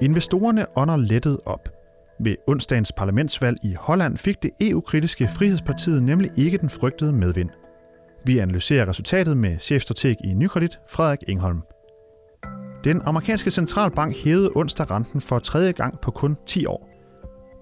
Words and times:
Investorerne 0.00 0.66
ånder 0.76 0.96
lettet 0.96 1.38
op. 1.46 1.68
Ved 2.20 2.34
onsdagens 2.46 2.92
parlamentsvalg 2.92 3.56
i 3.62 3.74
Holland 3.74 4.16
fik 4.16 4.42
det 4.42 4.50
EU-kritiske 4.60 5.28
Frihedspartiet 5.28 6.02
nemlig 6.02 6.30
ikke 6.36 6.58
den 6.58 6.70
frygtede 6.70 7.12
medvind. 7.12 7.50
Vi 8.24 8.38
analyserer 8.38 8.88
resultatet 8.88 9.36
med 9.36 9.58
chefstrateg 9.58 10.16
i 10.24 10.34
Nykredit, 10.34 10.78
Frederik 10.90 11.18
Engholm. 11.28 11.60
Den 12.84 13.02
amerikanske 13.04 13.50
centralbank 13.50 14.16
hævede 14.16 14.50
onsdag 14.54 14.90
renten 14.90 15.20
for 15.20 15.38
tredje 15.38 15.72
gang 15.72 16.00
på 16.00 16.10
kun 16.10 16.36
10 16.46 16.66
år. 16.66 16.88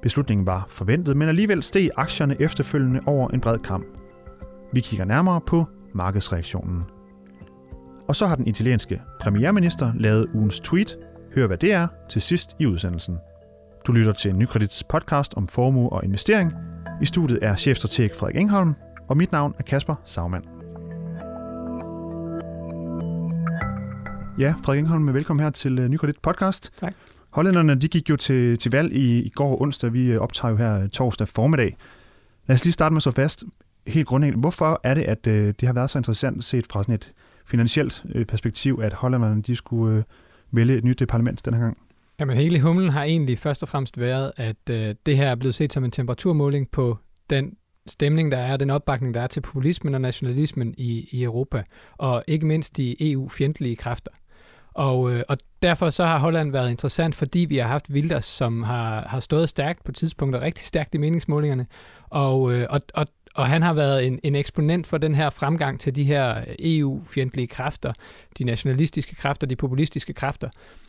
Beslutningen 0.03 0.47
var 0.47 0.67
forventet, 0.69 1.17
men 1.17 1.29
alligevel 1.29 1.63
steg 1.63 1.91
aktierne 1.97 2.37
efterfølgende 2.41 3.01
over 3.07 3.29
en 3.29 3.41
bred 3.41 3.59
kamp. 3.59 3.85
Vi 4.73 4.81
kigger 4.81 5.05
nærmere 5.05 5.41
på 5.47 5.65
markedsreaktionen. 5.95 6.83
Og 8.09 8.17
så 8.17 8.27
har 8.27 8.37
den 8.37 8.47
italienske 8.47 9.03
premierminister 9.21 9.93
lavet 9.95 10.27
ugens 10.35 10.61
tweet. 10.61 10.99
Hør 11.37 11.47
hvad 11.47 11.59
det 11.59 11.73
er 11.73 11.89
til 12.09 12.23
sidst 12.23 12.57
i 12.59 12.67
udsendelsen. 12.67 13.19
Du 13.87 13.93
lytter 13.93 14.13
til 14.13 14.37
Nykredits 14.37 14.85
podcast 14.85 15.35
om 15.35 15.47
formue 15.47 15.93
og 15.93 16.05
investering. 16.05 16.53
I 17.03 17.07
studiet 17.07 17.39
er 17.43 17.57
chefstrateg 17.57 18.11
Frederik 18.19 18.37
Engholm, 18.37 18.75
og 19.09 19.17
mit 19.17 19.33
navn 19.33 19.55
er 19.59 19.63
Kasper 19.63 19.95
Sagmann. 20.05 20.45
Ja, 24.39 24.55
Frederik 24.65 24.79
Engholm, 24.79 25.15
velkommen 25.15 25.45
her 25.45 25.51
til 25.51 25.79
øh, 25.79 25.89
Nykredit 25.89 26.17
podcast. 26.23 26.73
Tak. 26.81 26.95
Hollænderne 27.31 27.75
de 27.75 27.89
gik 27.89 28.11
jo 28.11 28.17
til, 28.17 28.59
til 28.59 28.71
valg 28.71 28.93
i, 28.93 29.23
i 29.23 29.29
går 29.29 29.63
onsdag. 29.63 29.93
Vi 29.93 30.13
øh, 30.13 30.21
optager 30.21 30.51
jo 30.51 30.57
her 30.57 30.89
torsdag 30.89 31.29
formiddag. 31.29 31.77
Lad 32.47 32.55
os 32.55 32.65
lige 32.65 32.73
starte 32.73 32.93
med 32.93 33.01
så 33.01 33.11
fast. 33.11 33.45
Helt 33.87 34.07
grundlæggende, 34.07 34.41
hvorfor 34.41 34.81
er 34.85 34.95
det, 34.95 35.03
at 35.03 35.27
øh, 35.27 35.55
det 35.61 35.67
har 35.67 35.73
været 35.73 35.91
så 35.91 35.99
interessant 35.99 36.45
set 36.45 36.67
fra 36.71 36.83
sådan 36.83 36.95
et 36.95 37.13
finansielt 37.47 38.05
øh, 38.15 38.27
perspektiv, 38.27 38.81
at 38.83 38.93
hollænderne 38.93 39.43
de 39.43 39.57
skulle 39.57 39.97
øh, 39.99 40.03
vælge 40.51 40.77
et 40.77 40.85
nyt 40.85 41.03
parlament 41.09 41.45
den 41.45 41.55
her 41.55 41.61
gang? 41.61 41.79
Jamen 42.21 42.37
hele 42.37 42.61
humlen 42.61 42.91
har 42.91 43.05
egentlig 43.05 43.39
først 43.39 43.63
og 43.63 43.69
fremmest 43.69 44.01
været, 44.01 44.33
at 44.37 44.71
øh, 44.71 44.95
det 45.07 45.17
her 45.17 45.31
er 45.31 45.35
blevet 45.35 45.55
set 45.55 45.73
som 45.73 45.85
en 45.85 45.91
temperaturmåling 45.91 46.71
på 46.71 46.99
den 47.31 47.57
stemning, 47.87 48.33
der 48.33 48.39
er, 48.39 48.57
den 48.57 48.71
opbakning, 48.71 49.15
der 49.15 49.21
er 49.21 49.27
til 49.27 49.41
populismen 49.41 49.95
og 49.95 50.01
nationalismen 50.01 50.75
i, 50.79 51.09
i 51.11 51.23
Europa, 51.23 51.63
og 51.97 52.25
ikke 52.27 52.47
mindst 52.47 52.77
de 52.77 53.13
EU-fjendtlige 53.13 53.77
kræfter. 53.77 54.11
Og, 54.75 55.13
øh, 55.13 55.23
og 55.29 55.39
derfor 55.63 55.91
så 55.91 56.05
har 56.05 56.19
Holland 56.19 56.53
været 56.53 56.71
interessant, 56.71 57.15
fordi 57.15 57.39
vi 57.39 57.57
har 57.57 57.69
haft 57.69 57.91
Wilders, 57.91 58.25
som 58.25 58.63
har, 58.63 59.09
har 59.09 59.21
stået 59.21 59.49
stærkt 59.49 59.85
på 59.85 59.93
tidspunkter, 59.93 60.41
rigtig 60.41 60.67
stærkt 60.67 60.95
i 60.95 60.99
meningsmålingerne, 60.99 61.67
og, 62.11 62.53
øh, 62.53 62.67
og, 62.71 62.81
og, 62.95 63.07
og 63.37 63.49
han 63.49 63.63
har 63.63 63.73
været 63.73 64.07
en, 64.07 64.19
en 64.23 64.35
eksponent 64.35 64.87
for 64.87 64.99
den 64.99 65.15
her 65.15 65.31
fremgang 65.31 65.81
til 65.81 65.97
de 65.97 66.05
her 66.05 66.45
EU-fjendtlige 66.59 67.47
kræfter, 67.47 67.93
de 68.39 68.45
nationalistiske 68.45 69.15
kræfter, 69.15 69.47
de 69.47 69.57
populistiske 69.57 70.13
kræfter. 70.13 70.49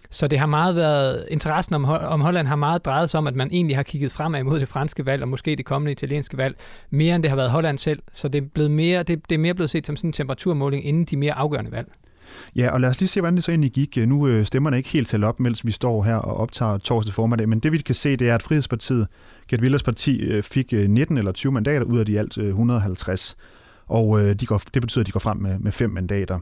Så 0.10 0.28
det 0.28 0.40
har 0.40 0.46
meget 0.46 0.76
været, 0.76 1.28
interessen 1.32 1.76
om, 1.76 1.86
om 1.86 2.22
Holland 2.22 2.48
har 2.48 2.56
meget 2.56 2.86
drejet 2.86 3.10
sig 3.10 3.18
om, 3.18 3.28
at 3.28 3.36
man 3.36 3.50
egentlig 3.52 3.76
har 3.76 3.84
kigget 3.84 4.12
fremad 4.12 4.44
mod 4.44 4.60
det 4.60 4.68
franske 4.68 5.06
valg, 5.06 5.22
og 5.22 5.30
måske 5.30 5.56
det 5.56 5.66
kommende 5.66 5.92
italienske 5.92 6.38
valg, 6.38 6.56
mere 6.90 7.16
end 7.16 7.24
det 7.24 7.30
har 7.30 7.36
været 7.36 7.50
Holland 7.50 7.78
selv. 7.78 8.00
Så 8.14 8.28
det 8.28 8.44
er, 8.44 8.48
blevet 8.54 8.72
mere, 8.72 9.04
det, 9.04 9.30
det 9.30 9.36
er 9.36 9.40
mere 9.40 9.54
blevet 9.54 9.70
set 9.70 9.88
som 9.88 9.96
sådan 9.96 10.10
en 10.10 10.14
temperaturmåling 10.14 10.86
inden 10.86 11.06
de 11.06 11.18
mere 11.18 11.34
afgørende 11.34 11.72
valg. 11.72 11.88
Ja, 12.56 12.72
og 12.72 12.82
lad 12.82 12.90
os 12.90 13.00
lige 13.00 13.08
se, 13.08 13.20
hvordan 13.20 13.36
det 13.36 13.44
så 13.44 13.52
egentlig 13.52 13.72
gik. 13.72 13.98
Nu 13.98 14.28
øh, 14.28 14.46
stemmerne 14.46 14.78
ikke 14.78 14.90
helt 14.90 15.08
til 15.08 15.24
op, 15.24 15.40
mens 15.40 15.66
vi 15.66 15.72
står 15.72 16.04
her 16.04 16.16
og 16.16 16.38
optager 16.38 16.78
torsdag 16.78 17.14
formiddag, 17.14 17.50
men 17.50 17.60
det 17.60 17.72
vi 17.72 17.78
kan 17.78 17.96
se, 17.96 18.16
det 18.16 18.30
er, 18.30 18.36
at 18.36 18.44
Frihedspartiet, 18.44 19.08
Gert 19.48 19.62
Wilders 19.62 19.84
parti, 19.84 20.20
øh, 20.20 20.44
fik 20.44 20.74
øh, 20.74 20.90
19 20.90 21.18
eller 21.18 21.32
20 21.32 21.52
mandater 21.52 21.86
ud 21.86 22.00
af 22.00 22.06
de 22.06 22.20
alt 22.20 22.38
øh, 22.38 22.48
150. 22.48 23.38
Og 23.88 24.22
øh, 24.22 24.36
de 24.36 24.46
går, 24.46 24.62
det 24.74 24.82
betyder, 24.82 25.02
at 25.02 25.08
de 25.08 25.12
går 25.12 25.20
frem 25.20 25.38
med, 25.38 25.60
med 25.60 25.72
fem 25.72 25.90
mandater. 25.90 26.40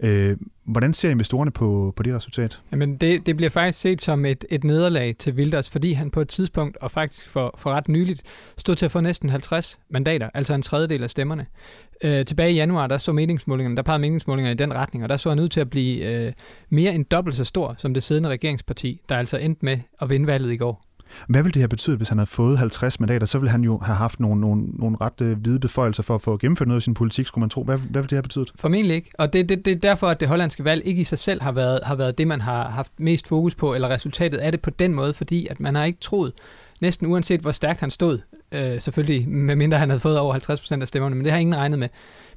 Øh, 0.00 0.36
hvordan 0.64 0.94
ser 0.94 1.10
investorerne 1.10 1.50
på, 1.50 1.92
på 1.96 2.02
det 2.02 2.14
resultat? 2.14 2.60
Jamen 2.72 2.96
det, 2.96 3.26
det 3.26 3.36
bliver 3.36 3.50
faktisk 3.50 3.80
set 3.80 4.02
som 4.02 4.24
et, 4.24 4.44
et 4.50 4.64
nederlag 4.64 5.16
til 5.18 5.32
Wilders, 5.32 5.70
fordi 5.70 5.92
han 5.92 6.10
på 6.10 6.20
et 6.20 6.28
tidspunkt, 6.28 6.76
og 6.76 6.90
faktisk 6.90 7.28
for, 7.28 7.54
for 7.58 7.70
ret 7.70 7.88
nyligt, 7.88 8.22
stod 8.56 8.76
til 8.76 8.84
at 8.84 8.90
få 8.90 9.00
næsten 9.00 9.30
50 9.30 9.78
mandater, 9.88 10.28
altså 10.34 10.54
en 10.54 10.62
tredjedel 10.62 11.02
af 11.02 11.10
stemmerne. 11.10 11.46
Øh, 12.04 12.24
tilbage 12.24 12.52
i 12.52 12.54
januar, 12.54 12.86
der 12.86 12.98
så 12.98 13.12
meningsmålingerne, 13.12 13.76
der 13.76 13.82
pegede 13.82 14.00
meningsmålingerne 14.00 14.52
i 14.54 14.56
den 14.56 14.74
retning, 14.74 15.02
og 15.04 15.08
der 15.08 15.16
så 15.16 15.28
han 15.28 15.38
ud 15.38 15.48
til 15.48 15.60
at 15.60 15.70
blive 15.70 16.04
øh, 16.04 16.32
mere 16.68 16.94
end 16.94 17.04
dobbelt 17.04 17.36
så 17.36 17.44
stor 17.44 17.74
som 17.78 17.94
det 17.94 18.02
siddende 18.02 18.28
regeringsparti, 18.28 19.00
der 19.08 19.16
altså 19.16 19.36
endte 19.36 19.64
med 19.64 19.78
at 20.02 20.10
vinde 20.10 20.26
valget 20.26 20.52
i 20.52 20.56
går. 20.56 20.84
Hvad 21.28 21.42
ville 21.42 21.52
det 21.52 21.60
have 21.60 21.68
betydet, 21.68 21.96
hvis 21.96 22.08
han 22.08 22.18
havde 22.18 22.30
fået 22.30 22.58
50 22.58 23.00
mandater? 23.00 23.26
Så 23.26 23.38
ville 23.38 23.50
han 23.50 23.64
jo 23.64 23.78
have 23.78 23.96
haft 23.96 24.20
nogle, 24.20 24.40
nogle, 24.40 24.62
nogle 24.66 24.96
ret 25.00 25.20
øh, 25.20 25.38
hvide 25.38 25.60
beføjelser 25.60 26.02
for 26.02 26.14
at 26.14 26.22
få 26.22 26.36
gennemført 26.36 26.68
noget 26.68 26.78
af 26.78 26.82
sin 26.82 26.94
politik, 26.94 27.26
skulle 27.26 27.42
man 27.42 27.50
tro. 27.50 27.64
Hvad, 27.64 27.78
hvad 27.78 28.02
ville 28.02 28.10
det 28.10 28.16
have 28.16 28.22
betydet? 28.22 28.52
Formentlig 28.56 28.96
ikke. 28.96 29.10
Og 29.18 29.32
det, 29.32 29.48
det, 29.48 29.64
det 29.64 29.70
er 29.70 29.76
derfor, 29.76 30.08
at 30.08 30.20
det 30.20 30.28
hollandske 30.28 30.64
valg 30.64 30.86
ikke 30.86 31.00
i 31.00 31.04
sig 31.04 31.18
selv 31.18 31.42
har 31.42 31.52
været, 31.52 31.80
har 31.84 31.94
været 31.94 32.18
det, 32.18 32.26
man 32.26 32.40
har 32.40 32.68
haft 32.68 32.92
mest 32.98 33.28
fokus 33.28 33.54
på, 33.54 33.74
eller 33.74 33.88
resultatet 33.88 34.38
af 34.38 34.52
det 34.52 34.60
på 34.60 34.70
den 34.70 34.94
måde, 34.94 35.14
fordi 35.14 35.46
at 35.46 35.60
man 35.60 35.74
har 35.74 35.84
ikke 35.84 36.00
troet, 36.00 36.32
næsten 36.80 37.06
uanset 37.06 37.40
hvor 37.40 37.52
stærkt 37.52 37.80
han 37.80 37.90
stod, 37.90 38.18
øh, 38.52 38.80
selvfølgelig 38.80 39.28
medmindre 39.28 39.78
han 39.78 39.90
havde 39.90 40.00
fået 40.00 40.18
over 40.18 40.34
50% 40.34 40.82
af 40.82 40.88
stemmerne, 40.88 41.14
men 41.14 41.24
det 41.24 41.32
har 41.32 41.38
ingen 41.38 41.56
regnet 41.56 41.78
med. 41.78 41.88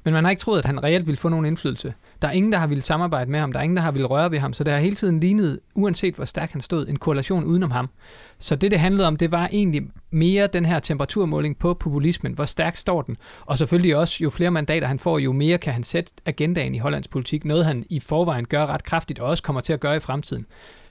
Men 0.04 0.14
man 0.14 0.24
har 0.24 0.30
ikke 0.30 0.40
troet, 0.40 0.58
at 0.58 0.64
han 0.64 0.82
reelt 0.82 1.06
ville 1.06 1.18
få 1.18 1.28
nogen 1.28 1.46
indflydelse. 1.46 1.94
Der 2.22 2.28
er 2.28 2.32
ingen, 2.32 2.52
der 2.52 2.58
har 2.58 2.66
ville 2.66 2.82
samarbejde 2.82 3.30
med 3.30 3.40
ham. 3.40 3.52
Der 3.52 3.58
er 3.58 3.62
ingen, 3.62 3.76
der 3.76 3.82
har 3.82 3.90
ville 3.90 4.06
røre 4.06 4.30
ved 4.30 4.38
ham. 4.38 4.52
Så 4.52 4.64
det 4.64 4.72
har 4.72 4.80
hele 4.80 4.96
tiden 4.96 5.20
lignet, 5.20 5.60
uanset 5.74 6.14
hvor 6.14 6.24
stærk 6.24 6.52
han 6.52 6.60
stod, 6.60 6.88
en 6.88 6.96
koalition 6.96 7.44
udenom 7.44 7.70
ham. 7.70 7.90
Så 8.38 8.56
det, 8.56 8.70
det 8.70 8.80
handlede 8.80 9.06
om, 9.06 9.16
det 9.16 9.30
var 9.30 9.48
egentlig 9.52 9.82
mere 10.10 10.46
den 10.46 10.64
her 10.64 10.78
temperaturmåling 10.78 11.58
på 11.58 11.74
populismen. 11.74 12.32
Hvor 12.32 12.44
stærk 12.44 12.76
står 12.76 13.02
den? 13.02 13.16
Og 13.40 13.58
selvfølgelig 13.58 13.96
også, 13.96 14.18
jo 14.24 14.30
flere 14.30 14.50
mandater 14.50 14.86
han 14.86 14.98
får, 14.98 15.18
jo 15.18 15.32
mere 15.32 15.58
kan 15.58 15.72
han 15.72 15.82
sætte 15.82 16.12
agendaen 16.26 16.74
i 16.74 16.78
Hollands 16.78 17.08
politik. 17.08 17.44
Noget 17.44 17.64
han 17.64 17.84
i 17.90 18.00
forvejen 18.00 18.46
gør 18.46 18.66
ret 18.66 18.84
kraftigt, 18.84 19.20
og 19.20 19.28
også 19.28 19.42
kommer 19.42 19.60
til 19.60 19.72
at 19.72 19.80
gøre 19.80 19.96
i 19.96 20.00
fremtiden. 20.00 20.46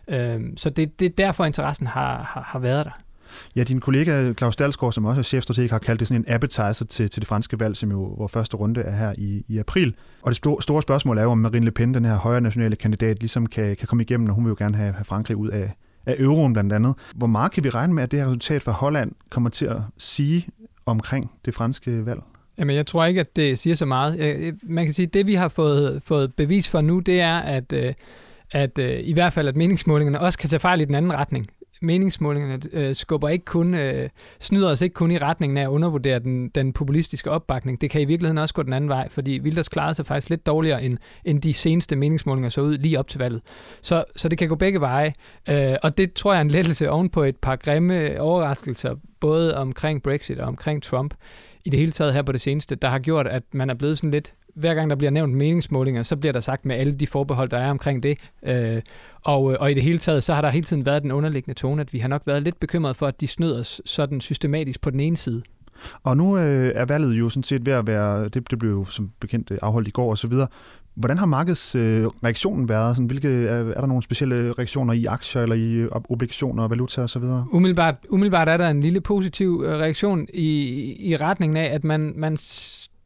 Øhm, 0.07 0.57
så 0.57 0.69
det, 0.69 0.99
det 0.99 1.05
er 1.05 1.09
derfor, 1.09 1.45
interessen 1.45 1.87
har, 1.87 2.23
har, 2.23 2.41
har 2.41 2.59
været 2.59 2.85
der. 2.85 3.06
Ja, 3.55 3.63
din 3.63 3.79
kollega 3.79 4.33
Claus 4.33 4.55
Dalsgaard, 4.55 4.93
som 4.93 5.05
også 5.05 5.19
er 5.19 5.23
chefstrateg, 5.23 5.69
har 5.69 5.79
kaldt 5.79 5.99
det 5.99 6.07
sådan 6.07 6.21
en 6.21 6.33
appetizer 6.33 6.85
til, 6.89 7.09
til 7.09 7.21
det 7.21 7.27
franske 7.27 7.59
valg, 7.59 7.77
som 7.77 7.91
jo 7.91 7.99
vores 7.99 8.31
første 8.31 8.57
runde 8.57 8.81
er 8.81 8.95
her 8.95 9.13
i, 9.17 9.43
i 9.47 9.57
april. 9.57 9.95
Og 10.21 10.31
det 10.31 10.37
store 10.63 10.81
spørgsmål 10.81 11.17
er 11.17 11.23
jo, 11.23 11.31
om 11.31 11.37
Marine 11.37 11.65
Le 11.65 11.71
Pen, 11.71 11.93
den 11.93 12.05
her 12.05 12.15
højre 12.15 12.41
nationale 12.41 12.75
kandidat, 12.75 13.19
ligesom 13.19 13.45
kan, 13.45 13.75
kan 13.75 13.87
komme 13.87 14.03
igennem, 14.03 14.29
og 14.29 14.35
hun 14.35 14.43
vil 14.43 14.49
jo 14.49 14.55
gerne 14.59 14.77
have, 14.77 14.93
have 14.93 15.05
Frankrig 15.05 15.37
ud 15.37 15.49
af, 15.49 15.73
af 16.05 16.15
euroen 16.19 16.53
blandt 16.53 16.73
andet. 16.73 16.93
Hvor 17.15 17.27
meget 17.27 17.51
kan 17.51 17.63
vi 17.63 17.69
regne 17.69 17.93
med, 17.93 18.03
at 18.03 18.11
det 18.11 18.19
her 18.19 18.27
resultat 18.27 18.61
fra 18.61 18.71
Holland 18.71 19.11
kommer 19.29 19.49
til 19.49 19.65
at 19.65 19.77
sige 19.97 20.47
omkring 20.85 21.31
det 21.45 21.53
franske 21.53 22.05
valg? 22.05 22.19
Jamen, 22.57 22.75
jeg 22.75 22.87
tror 22.87 23.05
ikke, 23.05 23.21
at 23.21 23.35
det 23.35 23.59
siger 23.59 23.75
så 23.75 23.85
meget. 23.85 24.55
Man 24.63 24.85
kan 24.85 24.93
sige, 24.93 25.05
at 25.05 25.13
det, 25.13 25.27
vi 25.27 25.33
har 25.33 25.47
fået, 25.47 26.01
fået 26.05 26.33
bevis 26.33 26.69
for 26.69 26.81
nu, 26.81 26.99
det 26.99 27.21
er, 27.21 27.37
at, 27.37 27.73
øh, 27.73 27.93
at 28.51 28.79
øh, 28.79 28.99
i 29.03 29.13
hvert 29.13 29.33
fald, 29.33 29.47
at 29.47 29.55
meningsmålingerne 29.55 30.19
også 30.19 30.39
kan 30.39 30.49
tage 30.49 30.59
fejl 30.59 30.81
i 30.81 30.85
den 30.85 30.95
anden 30.95 31.13
retning 31.13 31.47
meningsmålingerne 31.81 32.59
øh, 32.73 32.95
skubber 32.95 33.29
ikke 33.29 33.45
kun, 33.45 33.73
øh, 33.73 34.09
snyder 34.39 34.71
os 34.71 34.81
ikke 34.81 34.93
kun 34.93 35.11
i 35.11 35.17
retningen 35.17 35.57
af 35.57 35.61
at 35.61 35.67
undervurdere 35.67 36.19
den, 36.19 36.49
den 36.49 36.73
populistiske 36.73 37.31
opbakning. 37.31 37.81
Det 37.81 37.89
kan 37.89 38.01
i 38.01 38.05
virkeligheden 38.05 38.37
også 38.37 38.53
gå 38.53 38.63
den 38.63 38.73
anden 38.73 38.89
vej, 38.89 39.09
fordi 39.09 39.39
Wilders 39.39 39.69
klarede 39.69 39.93
sig 39.93 40.05
faktisk 40.05 40.29
lidt 40.29 40.45
dårligere, 40.45 40.83
end, 40.83 40.97
end 41.25 41.41
de 41.41 41.53
seneste 41.53 41.95
meningsmålinger 41.95 42.49
så 42.49 42.61
ud 42.61 42.77
lige 42.77 42.99
op 42.99 43.07
til 43.07 43.19
valget. 43.19 43.41
Så, 43.81 44.03
så 44.15 44.29
det 44.29 44.37
kan 44.37 44.49
gå 44.49 44.55
begge 44.55 44.81
veje, 44.81 45.13
øh, 45.49 45.75
og 45.83 45.97
det 45.97 46.13
tror 46.13 46.33
jeg 46.33 46.37
er 46.37 46.41
en 46.41 46.51
lettelse 46.51 46.89
ovenpå 46.89 47.23
et 47.23 47.35
par 47.35 47.55
grimme 47.55 48.21
overraskelser, 48.21 48.95
både 49.19 49.57
omkring 49.57 50.03
Brexit 50.03 50.39
og 50.39 50.47
omkring 50.47 50.83
Trump 50.83 51.13
i 51.65 51.69
det 51.69 51.79
hele 51.79 51.91
taget 51.91 52.13
her 52.13 52.21
på 52.21 52.31
det 52.31 52.41
seneste, 52.41 52.75
der 52.75 52.87
har 52.87 52.99
gjort, 52.99 53.27
at 53.27 53.43
man 53.51 53.69
er 53.69 53.73
blevet 53.73 53.97
sådan 53.97 54.11
lidt 54.11 54.33
hver 54.57 54.73
gang 54.73 54.89
der 54.89 54.95
bliver 54.95 55.11
nævnt 55.11 55.33
meningsmålinger, 55.33 56.03
så 56.03 56.15
bliver 56.15 56.33
der 56.33 56.39
sagt 56.39 56.65
med 56.65 56.75
alle 56.75 56.93
de 56.93 57.07
forbehold, 57.07 57.49
der 57.49 57.57
er 57.57 57.69
omkring 57.69 58.03
det. 58.03 58.17
Øh, 58.43 58.81
og, 59.23 59.43
og 59.43 59.71
i 59.71 59.73
det 59.73 59.83
hele 59.83 59.97
taget, 59.97 60.23
så 60.23 60.33
har 60.33 60.41
der 60.41 60.49
hele 60.49 60.65
tiden 60.65 60.85
været 60.85 61.03
den 61.03 61.11
underliggende 61.11 61.59
tone, 61.59 61.81
at 61.81 61.93
vi 61.93 61.99
har 61.99 62.07
nok 62.07 62.21
været 62.25 62.41
lidt 62.41 62.59
bekymret 62.59 62.95
for, 62.95 63.07
at 63.07 63.21
de 63.21 63.27
snød 63.27 63.59
os 63.59 63.81
sådan 63.85 64.21
systematisk 64.21 64.81
på 64.81 64.89
den 64.89 64.99
ene 64.99 65.17
side. 65.17 65.43
Og 66.03 66.17
nu 66.17 66.37
øh, 66.37 66.71
er 66.75 66.85
valget 66.85 67.13
jo 67.13 67.29
sådan 67.29 67.43
set 67.43 67.65
ved 67.65 67.73
at 67.73 67.87
være, 67.87 68.29
det, 68.29 68.51
det 68.51 68.59
blev 68.59 68.71
jo 68.71 68.85
som 68.85 69.11
bekendt 69.19 69.51
øh, 69.51 69.57
afholdt 69.61 69.87
i 69.87 69.91
går 69.91 70.09
og 70.09 70.17
så 70.17 70.27
videre. 70.27 70.47
Hvordan 70.95 71.17
har 71.17 71.25
markedsreaktionen 71.25 72.63
øh, 72.63 72.69
været? 72.69 72.95
Sådan, 72.95 73.07
hvilke, 73.07 73.27
er, 73.27 73.63
er 73.63 73.79
der 73.79 73.87
nogle 73.87 74.03
specielle 74.03 74.53
reaktioner 74.53 74.93
i 74.93 75.05
aktier 75.05 75.41
eller 75.41 75.55
i 75.55 75.73
øh, 75.73 75.89
obligationer, 76.09 76.67
valuta 76.67 77.01
og 77.01 77.09
så 77.09 77.19
videre? 77.19 77.45
Umiddelbart, 77.51 77.95
umiddelbart 78.09 78.49
er 78.49 78.57
der 78.57 78.69
en 78.69 78.81
lille 78.81 79.01
positiv 79.01 79.63
øh, 79.65 79.71
reaktion 79.71 80.27
i, 80.33 80.49
i 80.99 81.15
retningen 81.15 81.57
af, 81.57 81.65
at 81.73 81.83
man, 81.83 82.13
man 82.15 82.37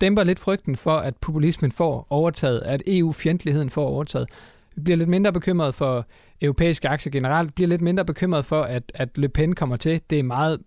dæmper 0.02 0.24
lidt 0.24 0.40
frygten 0.40 0.76
for, 0.76 0.92
at 0.92 1.18
populismen 1.18 1.72
får 1.72 2.08
overtaget, 2.10 2.62
at 2.62 2.84
EU-fjendtligheden 2.88 3.70
får 3.70 3.88
overtaget. 3.88 4.30
Vi 4.76 4.82
bliver 4.82 4.98
lidt 4.98 5.10
mindre 5.10 5.34
bekymret 5.34 5.76
for 5.76 6.06
europæiske 6.42 6.90
aktier 6.90 7.12
generelt, 7.12 7.56
bliver 7.56 7.68
lidt 7.68 7.82
mindre 7.82 8.06
bekymret 8.06 8.46
for, 8.46 8.62
at, 8.62 8.92
at 8.96 9.18
Le 9.18 9.30
Pen 9.30 9.56
kommer 9.56 9.76
til. 9.76 10.02
Det 10.10 10.20
er 10.20 10.24
meget 10.24 10.60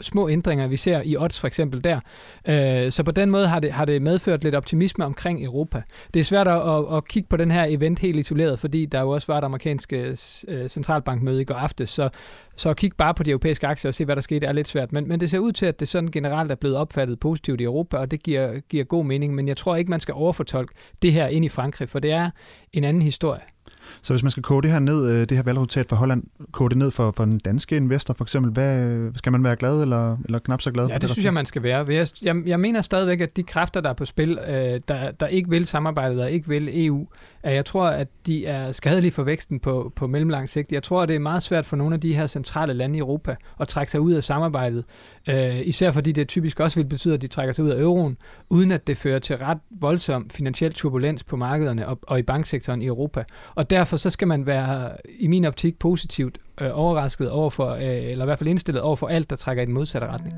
små 0.00 0.28
ændringer, 0.28 0.66
vi 0.66 0.76
ser 0.76 1.02
i 1.04 1.16
odds 1.16 1.40
for 1.40 1.46
eksempel 1.46 1.84
der. 1.84 2.00
Øh, 2.48 2.92
så 2.92 3.02
på 3.02 3.10
den 3.10 3.30
måde 3.30 3.48
har 3.48 3.60
det, 3.60 3.72
har 3.72 3.84
det 3.84 4.02
medført 4.02 4.44
lidt 4.44 4.54
optimisme 4.54 5.04
omkring 5.04 5.44
Europa. 5.44 5.82
Det 6.14 6.20
er 6.20 6.24
svært 6.24 6.48
at, 6.48 6.68
at, 6.68 6.96
at 6.96 7.08
kigge 7.08 7.28
på 7.28 7.36
den 7.36 7.50
her 7.50 7.64
event 7.64 7.98
helt 7.98 8.18
isoleret, 8.18 8.58
fordi 8.58 8.86
der 8.86 9.00
jo 9.00 9.10
også 9.10 9.26
var 9.26 9.38
et 9.38 9.44
amerikanske 9.44 9.96
øh, 9.96 10.16
øh, 10.48 10.68
centralbankmøde 10.68 11.40
i 11.40 11.44
går 11.44 11.54
aftes, 11.54 11.90
så, 11.90 12.08
så 12.56 12.70
at 12.70 12.76
kigge 12.76 12.96
bare 12.96 13.14
på 13.14 13.22
de 13.22 13.30
europæiske 13.30 13.66
aktier 13.66 13.88
og 13.88 13.94
se, 13.94 14.04
hvad 14.04 14.16
der 14.16 14.22
skete, 14.22 14.46
er 14.46 14.52
lidt 14.52 14.68
svært. 14.68 14.92
Men, 14.92 15.08
men 15.08 15.20
det 15.20 15.30
ser 15.30 15.38
ud 15.38 15.52
til, 15.52 15.66
at 15.66 15.80
det 15.80 15.88
sådan 15.88 16.10
generelt 16.10 16.50
er 16.50 16.54
blevet 16.54 16.76
opfattet 16.76 17.20
positivt 17.20 17.60
i 17.60 17.64
Europa, 17.64 17.96
og 17.96 18.10
det 18.10 18.22
giver, 18.22 18.60
giver 18.60 18.84
god 18.84 19.04
mening. 19.04 19.34
Men 19.34 19.48
jeg 19.48 19.56
tror 19.56 19.76
ikke, 19.76 19.90
man 19.90 20.00
skal 20.00 20.14
overfortolke 20.14 20.74
det 21.02 21.12
her 21.12 21.26
ind 21.26 21.44
i 21.44 21.48
Frankrig, 21.48 21.88
for 21.88 21.98
det 21.98 22.12
er 22.12 22.30
en 22.72 22.84
anden 22.84 23.02
historie. 23.02 23.40
Så 24.02 24.12
hvis 24.12 24.22
man 24.22 24.30
skal 24.30 24.42
koge 24.42 24.62
det 24.62 24.70
her 24.70 24.78
ned, 24.78 25.10
øh, 25.10 25.20
det 25.20 25.32
her 25.32 25.42
valgresultat 25.42 25.86
for 25.88 25.96
Holland, 25.96 26.22
koge 26.52 26.70
det 26.70 26.78
ned 26.78 26.90
for, 26.90 27.10
for 27.16 27.24
en 27.24 27.38
danske 27.38 27.76
investor 27.76 28.14
for 28.14 28.24
eksempel, 28.24 28.52
hvad, 28.52 29.10
skal 29.16 29.32
man 29.32 29.44
være 29.44 29.56
glad 29.56 29.82
eller, 29.82 30.16
eller 30.24 30.38
knap 30.38 30.60
så 30.60 30.70
glad? 30.70 30.86
Ja, 30.86 30.94
for 30.94 30.98
det 30.98 31.10
synes 31.10 31.24
jeg, 31.24 31.34
man 31.34 31.46
skal 31.46 31.62
være. 31.62 31.86
Jeg, 31.88 32.06
jeg, 32.22 32.36
jeg 32.46 32.60
mener 32.60 32.80
stadigvæk, 32.80 33.20
at 33.20 33.36
de 33.36 33.42
kræfter, 33.42 33.80
der 33.80 33.90
er 33.90 33.94
på 33.94 34.04
spil, 34.04 34.38
øh, 34.48 34.80
der, 34.88 35.10
der 35.10 35.26
ikke 35.26 35.50
vil 35.50 35.66
samarbejde, 35.66 36.16
der 36.16 36.26
ikke 36.26 36.48
vil 36.48 36.86
EU, 36.86 37.06
jeg 37.54 37.64
tror, 37.64 37.86
at 37.86 38.08
de 38.26 38.46
er 38.46 38.72
skadelige 38.72 39.10
for 39.10 39.22
væksten 39.22 39.60
på, 39.60 39.92
på 39.96 40.06
mellemlang 40.06 40.48
sigt. 40.48 40.72
Jeg 40.72 40.82
tror, 40.82 41.02
at 41.02 41.08
det 41.08 41.14
er 41.14 41.20
meget 41.20 41.42
svært 41.42 41.66
for 41.66 41.76
nogle 41.76 41.94
af 41.94 42.00
de 42.00 42.14
her 42.14 42.26
centrale 42.26 42.72
lande 42.72 42.96
i 42.96 42.98
Europa 42.98 43.36
at 43.60 43.68
trække 43.68 43.90
sig 43.92 44.00
ud 44.00 44.12
af 44.12 44.24
samarbejdet. 44.24 44.84
Øh, 45.28 45.66
især 45.66 45.90
fordi 45.90 46.12
det 46.12 46.28
typisk 46.28 46.60
også 46.60 46.80
vil 46.80 46.86
betyde, 46.86 47.14
at 47.14 47.22
de 47.22 47.26
trækker 47.26 47.52
sig 47.52 47.64
ud 47.64 47.70
af 47.70 47.80
euroen, 47.80 48.16
uden 48.48 48.70
at 48.70 48.86
det 48.86 48.96
fører 48.96 49.18
til 49.18 49.36
ret 49.36 49.58
voldsom 49.70 50.30
finansiel 50.30 50.72
turbulens 50.72 51.24
på 51.24 51.36
markederne 51.36 51.88
og, 51.88 51.98
og 52.02 52.18
i 52.18 52.22
banksektoren 52.22 52.82
i 52.82 52.86
Europa. 52.86 53.24
Og 53.54 53.70
derfor 53.70 53.96
så 53.96 54.10
skal 54.10 54.28
man 54.28 54.46
være, 54.46 54.90
i 55.18 55.26
min 55.26 55.44
optik, 55.44 55.78
positivt 55.78 56.38
øh, 56.60 56.70
overrasket 56.72 57.30
over 57.30 57.50
for, 57.50 57.70
øh, 57.70 57.82
eller 57.82 58.24
i 58.24 58.26
hvert 58.26 58.38
fald 58.38 58.48
indstillet 58.48 58.82
over 58.82 58.96
for 58.96 59.06
alt, 59.08 59.30
der 59.30 59.36
trækker 59.36 59.62
i 59.62 59.66
den 59.66 59.74
modsatte 59.74 60.06
retning. 60.06 60.34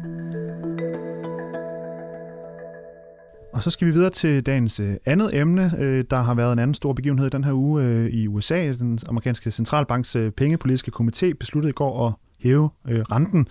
Og 3.60 3.64
så 3.64 3.70
skal 3.70 3.86
vi 3.86 3.92
videre 3.92 4.10
til 4.10 4.46
dagens 4.46 4.80
øh, 4.80 4.94
andet 5.04 5.40
emne. 5.40 5.72
Øh, 5.78 6.04
der 6.10 6.16
har 6.16 6.34
været 6.34 6.52
en 6.52 6.58
anden 6.58 6.74
stor 6.74 6.92
begivenhed 6.92 7.26
i 7.26 7.30
den 7.30 7.44
her 7.44 7.52
uge 7.52 7.82
øh, 7.84 8.06
i 8.06 8.28
USA. 8.28 8.72
Den 8.72 8.98
amerikanske 9.08 9.50
centralbanks 9.50 10.16
øh, 10.16 10.32
pengepolitiske 10.32 10.92
komité 11.00 11.32
besluttede 11.40 11.70
i 11.70 11.72
går 11.72 12.06
at 12.06 12.12
hæve 12.42 12.70
øh, 12.88 13.00
renten. 13.00 13.48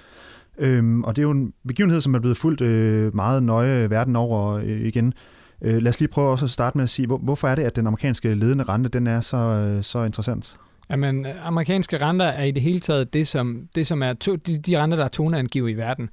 Øhm, 0.58 1.04
og 1.04 1.16
det 1.16 1.22
er 1.22 1.24
jo 1.24 1.32
en 1.32 1.54
begivenhed, 1.68 2.02
som 2.02 2.16
er 2.16 2.20
blevet 2.20 2.38
fuldt 2.38 2.62
øh, 2.62 3.16
meget 3.16 3.44
nøje 3.44 3.90
verden 3.90 4.16
over 4.16 4.60
igen. 4.60 5.14
Lad 5.62 5.88
os 5.88 6.00
lige 6.00 6.10
prøve 6.10 6.30
også 6.30 6.46
at 6.46 6.52
starte 6.52 6.78
med 6.78 6.84
at 6.84 6.90
sige, 6.90 7.08
hvorfor 7.08 7.48
er 7.48 7.56
det, 7.56 7.64
at 7.64 7.76
den 7.76 7.88
amerikanske 7.88 8.34
ledende 8.34 8.64
rente 8.64 8.90
den 8.90 9.08
er 9.08 9.22
så, 9.22 9.80
så 9.82 10.04
interessant? 10.04 10.56
Jamen, 10.90 11.26
amerikanske 11.44 11.98
renter 11.98 12.26
er 12.26 12.44
i 12.44 12.52
det 12.52 12.64
hele 12.64 12.80
taget 12.80 13.14
det, 13.14 13.28
som, 13.28 13.68
det, 13.76 13.88
som 13.88 14.04
er 14.04 14.14
to, 14.14 14.36
de, 14.36 14.58
de 14.58 14.82
renter, 14.82 14.98
der 14.98 15.04
er 15.06 15.10
toneangivet 15.10 15.70
i 15.70 15.74
verden. 15.74 16.10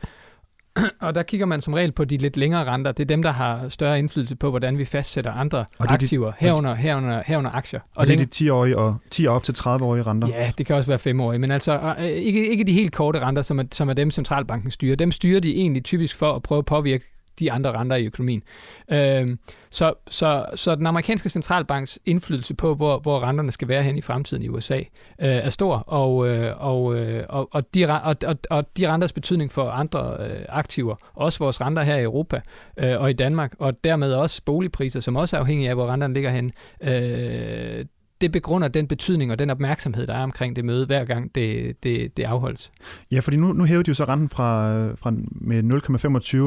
og 1.01 1.15
der 1.15 1.23
kigger 1.23 1.47
man 1.47 1.61
som 1.61 1.75
regel 1.75 1.93
på 1.93 2.05
de 2.05 2.17
lidt 2.17 2.37
længere 2.37 2.65
renter. 2.65 2.93
Det 2.93 3.03
er 3.03 3.07
dem, 3.07 3.23
der 3.23 3.31
har 3.31 3.69
større 3.69 3.99
indflydelse 3.99 4.37
på, 4.37 4.51
hvordan 4.51 4.79
vi 4.79 4.85
fastsætter 4.85 5.33
andre 5.33 5.59
og 5.79 5.93
aktiver, 5.93 6.27
de, 6.27 6.37
herunder, 6.39 6.75
herunder, 6.75 7.23
herunder 7.27 7.51
aktier. 7.51 7.81
Og, 7.81 7.89
og 7.95 8.07
det 8.07 8.21
er 8.21 8.27
de 8.27 8.51
10-årige 8.51 8.79
og 8.79 8.97
10 9.11 9.27
op 9.27 9.43
til 9.43 9.53
30-årige 9.53 10.03
renter? 10.03 10.29
Ja, 10.29 10.51
det 10.59 10.67
kan 10.67 10.77
også 10.77 10.97
være 10.97 11.15
5-årige, 11.15 11.39
men 11.39 11.51
altså 11.51 11.95
øh, 11.99 12.05
ikke, 12.05 12.51
ikke 12.51 12.65
de 12.65 12.73
helt 12.73 12.93
korte 12.93 13.19
renter, 13.19 13.43
som 13.43 13.59
er, 13.59 13.65
som 13.73 13.89
er 13.89 13.95
dem, 13.95 14.11
centralbanken 14.11 14.71
styrer. 14.71 14.97
Dem 14.97 15.13
styrer 15.13 15.41
de 15.41 15.57
egentlig 15.57 15.85
typisk 15.85 16.17
for 16.17 16.33
at 16.33 16.43
prøve 16.43 16.59
at 16.59 16.67
påvirke 16.67 17.05
de 17.41 17.53
andre 17.53 17.73
renter 17.73 17.97
i 17.97 18.07
økonomien. 18.07 18.43
Øh, 18.91 19.37
så, 19.71 19.95
så, 20.09 20.47
så 20.55 20.75
den 20.75 20.87
amerikanske 20.87 21.29
centralbanks 21.29 21.99
indflydelse 22.07 22.55
på, 22.55 22.75
hvor, 22.75 22.99
hvor 22.99 23.21
renterne 23.21 23.53
skal 23.53 23.69
være 23.69 23.83
hen 23.83 23.99
i 23.99 24.01
fremtiden 24.01 24.43
i 24.43 24.49
USA, 24.49 24.79
øh, 24.79 24.85
er 25.19 25.51
stor, 25.51 25.77
og, 25.77 26.29
øh, 26.29 26.55
og, 26.67 26.97
øh, 26.97 27.25
og, 27.29 27.49
og, 27.53 27.75
de, 27.75 28.03
og, 28.03 28.17
og, 28.27 28.37
og 28.51 28.77
de 28.77 28.93
renters 28.93 29.13
betydning 29.13 29.53
for 29.53 29.71
andre 29.71 30.17
øh, 30.21 30.45
aktiver, 30.49 30.97
også 31.15 31.39
vores 31.39 31.61
renter 31.61 31.83
her 31.83 31.97
i 31.97 32.03
Europa 32.03 32.41
øh, 32.77 33.01
og 33.01 33.11
i 33.11 33.13
Danmark, 33.13 33.55
og 33.59 33.85
dermed 33.85 34.13
også 34.13 34.43
boligpriser, 34.45 35.01
som 35.01 35.17
også 35.17 35.37
er 35.37 35.41
afhængige 35.41 35.69
af, 35.69 35.75
hvor 35.75 35.87
renterne 35.87 36.15
ligger 36.15 36.31
hen, 36.31 36.53
øh, 36.83 37.85
det 38.21 38.33
begrunder 38.33 38.69
den 38.69 38.87
betydning 38.87 39.33
og 39.33 39.39
den 39.39 39.51
opmærksomhed, 39.51 40.07
der 40.07 40.15
er 40.15 40.23
omkring 40.23 40.57
det 40.57 40.65
møde, 40.65 40.87
hver 40.87 41.05
gang 41.05 41.35
det, 41.35 41.77
det, 41.83 42.17
det 42.17 42.23
afholdes. 42.23 42.73
Ja, 43.13 43.21
fordi 43.21 43.37
nu, 43.37 43.53
nu 43.53 43.65
hæver 43.65 43.83
de 43.83 43.89
jo 43.89 43.95
så 43.95 44.05
renten 44.05 44.29
fra, 44.29 44.77
fra 44.95 45.13
med 45.31 45.63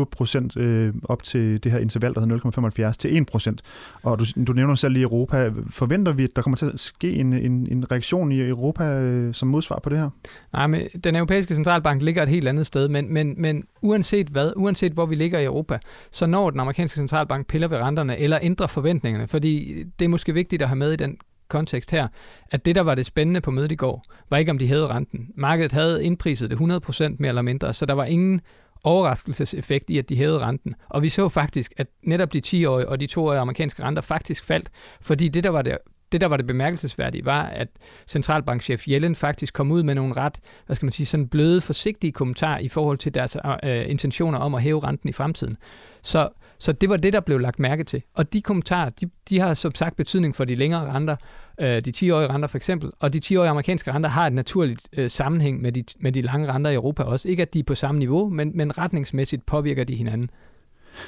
0,25 0.04 0.10
procent 0.12 0.58
øh, 0.58 0.94
op 1.04 1.24
til 1.24 1.64
det 1.64 1.72
her 1.72 1.80
interval, 1.80 2.14
der 2.14 2.22
hedder 2.22 2.90
0,75 2.90 2.92
til 2.92 3.18
1 3.18 3.26
procent. 3.26 3.62
Og 4.04 4.20
du, 4.20 4.26
du 4.48 4.54
nævner 4.54 4.76
selv 4.76 4.96
i 4.96 5.02
Europa. 5.02 5.52
Forventer 5.70 6.12
vi, 6.12 6.24
at 6.24 6.36
der 6.36 6.42
kommer 6.42 6.58
til 6.58 6.66
at 6.66 6.80
ske 6.80 7.14
en, 7.14 7.34
en, 7.34 7.68
en 7.72 7.92
reaktion 7.92 8.32
i 8.32 8.48
Europa 8.48 8.84
øh, 8.84 9.34
som 9.34 9.48
modsvar 9.48 9.80
på 9.84 9.90
det 9.90 9.98
her? 9.98 10.10
Nej, 10.54 10.68
men 10.68 10.82
den 11.04 11.16
europæiske 11.16 11.56
centralbank 11.56 12.02
ligger 12.02 12.24
et 12.24 12.30
helt 12.30 12.48
andet 12.48 12.66
sted, 12.66 12.88
men, 12.88 13.14
men, 13.14 13.36
men 13.38 13.64
uanset 13.82 14.28
hvad, 14.28 14.54
uanset 14.56 14.92
hvor 14.92 15.06
vi 15.06 15.16
ligger 15.16 15.40
i 15.40 15.46
Europa, 15.46 15.80
så 16.12 16.26
når 16.26 16.50
den 16.50 16.60
amerikanske 16.60 16.96
centralbank 16.96 17.48
piller 17.48 17.68
ved 17.68 17.78
renterne 17.78 18.18
eller 18.18 18.40
ændrer 18.42 18.68
forventningerne, 18.68 19.28
fordi 19.28 19.84
det 20.00 20.06
er 20.06 20.10
måske 20.10 20.34
vigtigt 20.34 20.62
at 20.62 20.68
have 20.68 20.76
med 20.76 20.94
i 20.94 20.96
den 20.96 21.18
kontekst 21.50 21.92
her, 21.92 22.08
at 22.52 22.66
det, 22.66 22.76
der 22.76 22.82
var 22.82 22.96
det 22.96 23.06
spændende 23.06 23.42
på 23.42 23.52
mødet 23.52 23.72
i 23.72 23.76
går, 23.76 24.06
var 24.30 24.38
ikke, 24.38 24.52
om 24.52 24.58
de 24.58 24.68
havde 24.68 24.88
renten. 24.88 25.30
Markedet 25.36 25.72
havde 25.72 26.04
indpriset 26.04 26.50
det 26.50 26.58
100% 26.58 27.16
mere 27.20 27.30
eller 27.30 27.42
mindre, 27.42 27.74
så 27.74 27.86
der 27.86 27.94
var 27.94 28.06
ingen 28.06 28.42
overraskelseseffekt 28.84 29.90
i, 29.90 29.98
at 29.98 30.10
de 30.10 30.16
hævede 30.16 30.40
renten. 30.40 30.76
Og 30.90 31.04
vi 31.04 31.10
så 31.10 31.30
faktisk, 31.30 31.74
at 31.78 31.88
netop 32.04 32.34
de 32.34 32.42
10-årige 32.46 32.90
og 32.90 33.00
de 33.00 33.08
2-årige 33.12 33.40
amerikanske 33.40 33.84
renter 33.84 34.02
faktisk 34.02 34.46
faldt, 34.46 34.70
fordi 35.02 35.28
det, 35.28 35.44
der 35.44 35.50
var 35.50 35.62
det 35.62 35.78
det, 36.12 36.22
der 36.22 36.28
var 36.28 36.38
det 36.38 36.48
bemærkelsesværdige, 36.48 37.26
var, 37.26 37.44
at 37.44 37.68
centralbankchef 38.08 38.88
Yellen 38.88 39.16
faktisk 39.16 39.54
kom 39.54 39.72
ud 39.72 39.84
med 39.84 39.96
nogle 39.96 40.14
ret, 40.14 40.40
hvad 40.66 40.76
skal 40.76 40.86
man 40.86 40.92
sige, 40.92 41.06
sådan 41.06 41.28
bløde, 41.28 41.62
forsigtige 41.62 42.12
kommentarer 42.12 42.60
i 42.60 42.68
forhold 42.68 42.98
til 42.98 43.14
deres 43.14 43.38
øh, 43.64 43.90
intentioner 43.90 44.40
om 44.40 44.56
at 44.56 44.62
hæve 44.62 44.80
renten 44.80 45.10
i 45.10 45.12
fremtiden. 45.12 45.58
Så, 46.02 46.30
så 46.60 46.72
det 46.72 46.90
var 46.90 46.98
det, 46.98 47.14
der 47.14 47.20
blev 47.20 47.40
lagt 47.40 47.60
mærke 47.60 47.84
til. 47.84 48.02
Og 48.14 48.34
de 48.34 48.42
kommentarer, 48.42 48.90
de, 48.90 49.10
de 49.30 49.40
har 49.40 49.54
som 49.54 49.76
sagt 49.76 49.96
betydning 49.96 50.36
for 50.36 50.46
de 50.46 50.56
længere 50.56 50.94
renter, 50.94 51.16
øh, 51.60 51.82
de 51.82 51.92
10-årige 51.98 52.30
renter 52.30 52.48
for 52.48 52.58
eksempel, 52.58 52.92
og 53.00 53.14
de 53.14 53.22
10-årige 53.26 53.50
amerikanske 53.50 53.92
renter 53.92 54.10
har 54.10 54.28
et 54.28 54.34
naturligt 54.34 54.90
øh, 54.98 55.10
sammenhæng 55.10 55.62
med 55.62 55.72
de, 55.72 55.84
med 56.00 56.12
de 56.12 56.22
lange 56.22 56.54
renter 56.54 56.72
i 56.72 56.74
Europa 56.74 57.04
også. 57.04 57.30
Ikke 57.30 57.42
at 57.42 57.54
de 57.54 57.60
er 57.60 57.64
på 57.64 57.76
samme 57.76 58.00
niveau, 58.00 58.30
men, 58.30 58.52
men 58.56 58.78
retningsmæssigt 58.78 59.46
påvirker 59.46 59.84
de 59.84 59.96
hinanden. 59.96 60.30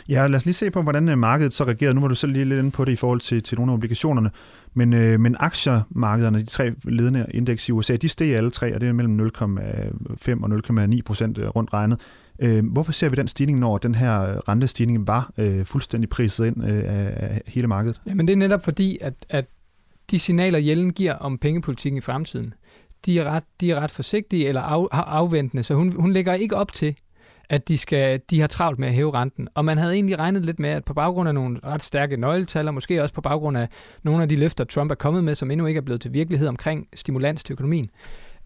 Ja, 0.10 0.28
lad 0.28 0.36
os 0.36 0.46
lige 0.46 0.54
se 0.54 0.72
på, 0.72 0.82
hvordan 0.82 1.10
øh, 1.10 1.18
markedet 1.18 1.54
så 1.54 1.64
reagerede. 1.64 1.94
Nu 1.94 2.02
var 2.02 2.08
du 2.08 2.16
selv 2.16 2.32
lige 2.32 2.46
lidt 2.46 2.60
inde 2.60 2.72
på 2.72 2.86
det 2.86 2.92
i 2.92 2.96
forhold 2.96 3.20
til, 3.20 3.44
til 3.44 3.58
nogle 3.58 3.72
af 3.72 3.76
obligationerne. 3.76 4.32
Men, 4.74 4.94
øh, 4.94 5.20
men 5.20 5.36
aktiemarkederne, 5.40 6.40
de 6.40 6.46
tre 6.46 6.72
ledende 6.84 7.26
indeks 7.34 7.70
i 7.70 7.72
USA, 7.72 7.96
de 7.96 8.10
steg 8.10 8.36
alle 8.36 8.50
tre, 8.50 8.76
og 8.76 8.82
det 8.82 8.90
er 8.90 8.94
mellem 8.94 9.20
0,5 9.20 10.44
og 10.44 10.84
0,9 10.84 11.02
procent 11.06 11.38
øh, 11.38 11.48
rundt 11.48 11.74
regnet. 11.74 12.00
Øh, 12.42 12.66
hvorfor 12.72 12.92
ser 12.92 13.10
vi 13.10 13.16
den 13.16 13.28
stigning, 13.28 13.60
når 13.60 13.78
den 13.78 13.96
her 13.96 14.22
øh, 14.22 14.36
rentestigning 14.38 15.08
var 15.08 15.32
øh, 15.38 15.66
fuldstændig 15.66 16.10
priset 16.10 16.46
ind 16.46 16.64
øh, 16.64 16.84
af 16.86 17.42
hele 17.48 17.68
markedet? 17.68 18.02
Jamen 18.08 18.28
det 18.28 18.34
er 18.34 18.38
netop 18.38 18.64
fordi, 18.64 18.98
at, 19.02 19.14
at 19.30 19.46
de 20.12 20.20
signaler, 20.20 20.60
Jellen 20.60 20.94
giver 20.94 21.14
om 21.14 21.38
pengepolitikken 21.38 21.98
i 21.98 22.02
fremtiden, 22.02 22.54
de 23.06 23.20
er 23.20 23.24
ret, 23.24 23.44
de 23.62 23.72
er 23.72 23.76
ret 23.80 23.92
forsigtige 23.92 24.48
eller 24.48 24.62
af, 24.62 24.88
afventende, 24.92 25.64
så 25.64 25.74
hun, 25.74 25.92
hun 25.92 26.14
lægger 26.14 26.34
ikke 26.34 26.56
op 26.56 26.74
til, 26.74 26.96
at 27.50 27.68
de, 27.68 27.78
skal, 27.78 28.22
de 28.30 28.40
har 28.40 28.48
travlt 28.48 28.80
med 28.80 28.88
at 28.88 28.94
hæve 28.94 29.14
renten. 29.14 29.48
Og 29.54 29.66
man 29.66 29.78
havde 29.78 29.94
egentlig 29.94 30.20
regnet 30.20 30.46
lidt 30.46 30.60
med, 30.60 30.70
at 30.70 30.86
på 30.86 30.94
baggrund 30.94 31.28
af 31.28 31.36
nogle 31.36 31.60
ret 31.64 31.84
stærke 31.84 32.18
nøgletal, 32.18 32.68
og 32.68 32.74
måske 32.74 33.02
også 33.02 33.14
på 33.14 33.22
baggrund 33.22 33.58
af 33.58 33.68
nogle 34.04 34.24
af 34.24 34.30
de 34.30 34.36
løfter, 34.36 34.64
Trump 34.64 34.92
er 34.92 34.96
kommet 34.96 35.24
med, 35.24 35.36
som 35.36 35.52
endnu 35.52 35.66
ikke 35.66 35.78
er 35.78 35.82
blevet 35.82 36.02
til 36.02 36.14
virkelighed 36.14 36.48
omkring 36.48 36.88
stimulans 36.96 37.44
til 37.44 37.54
økonomien, 37.54 37.90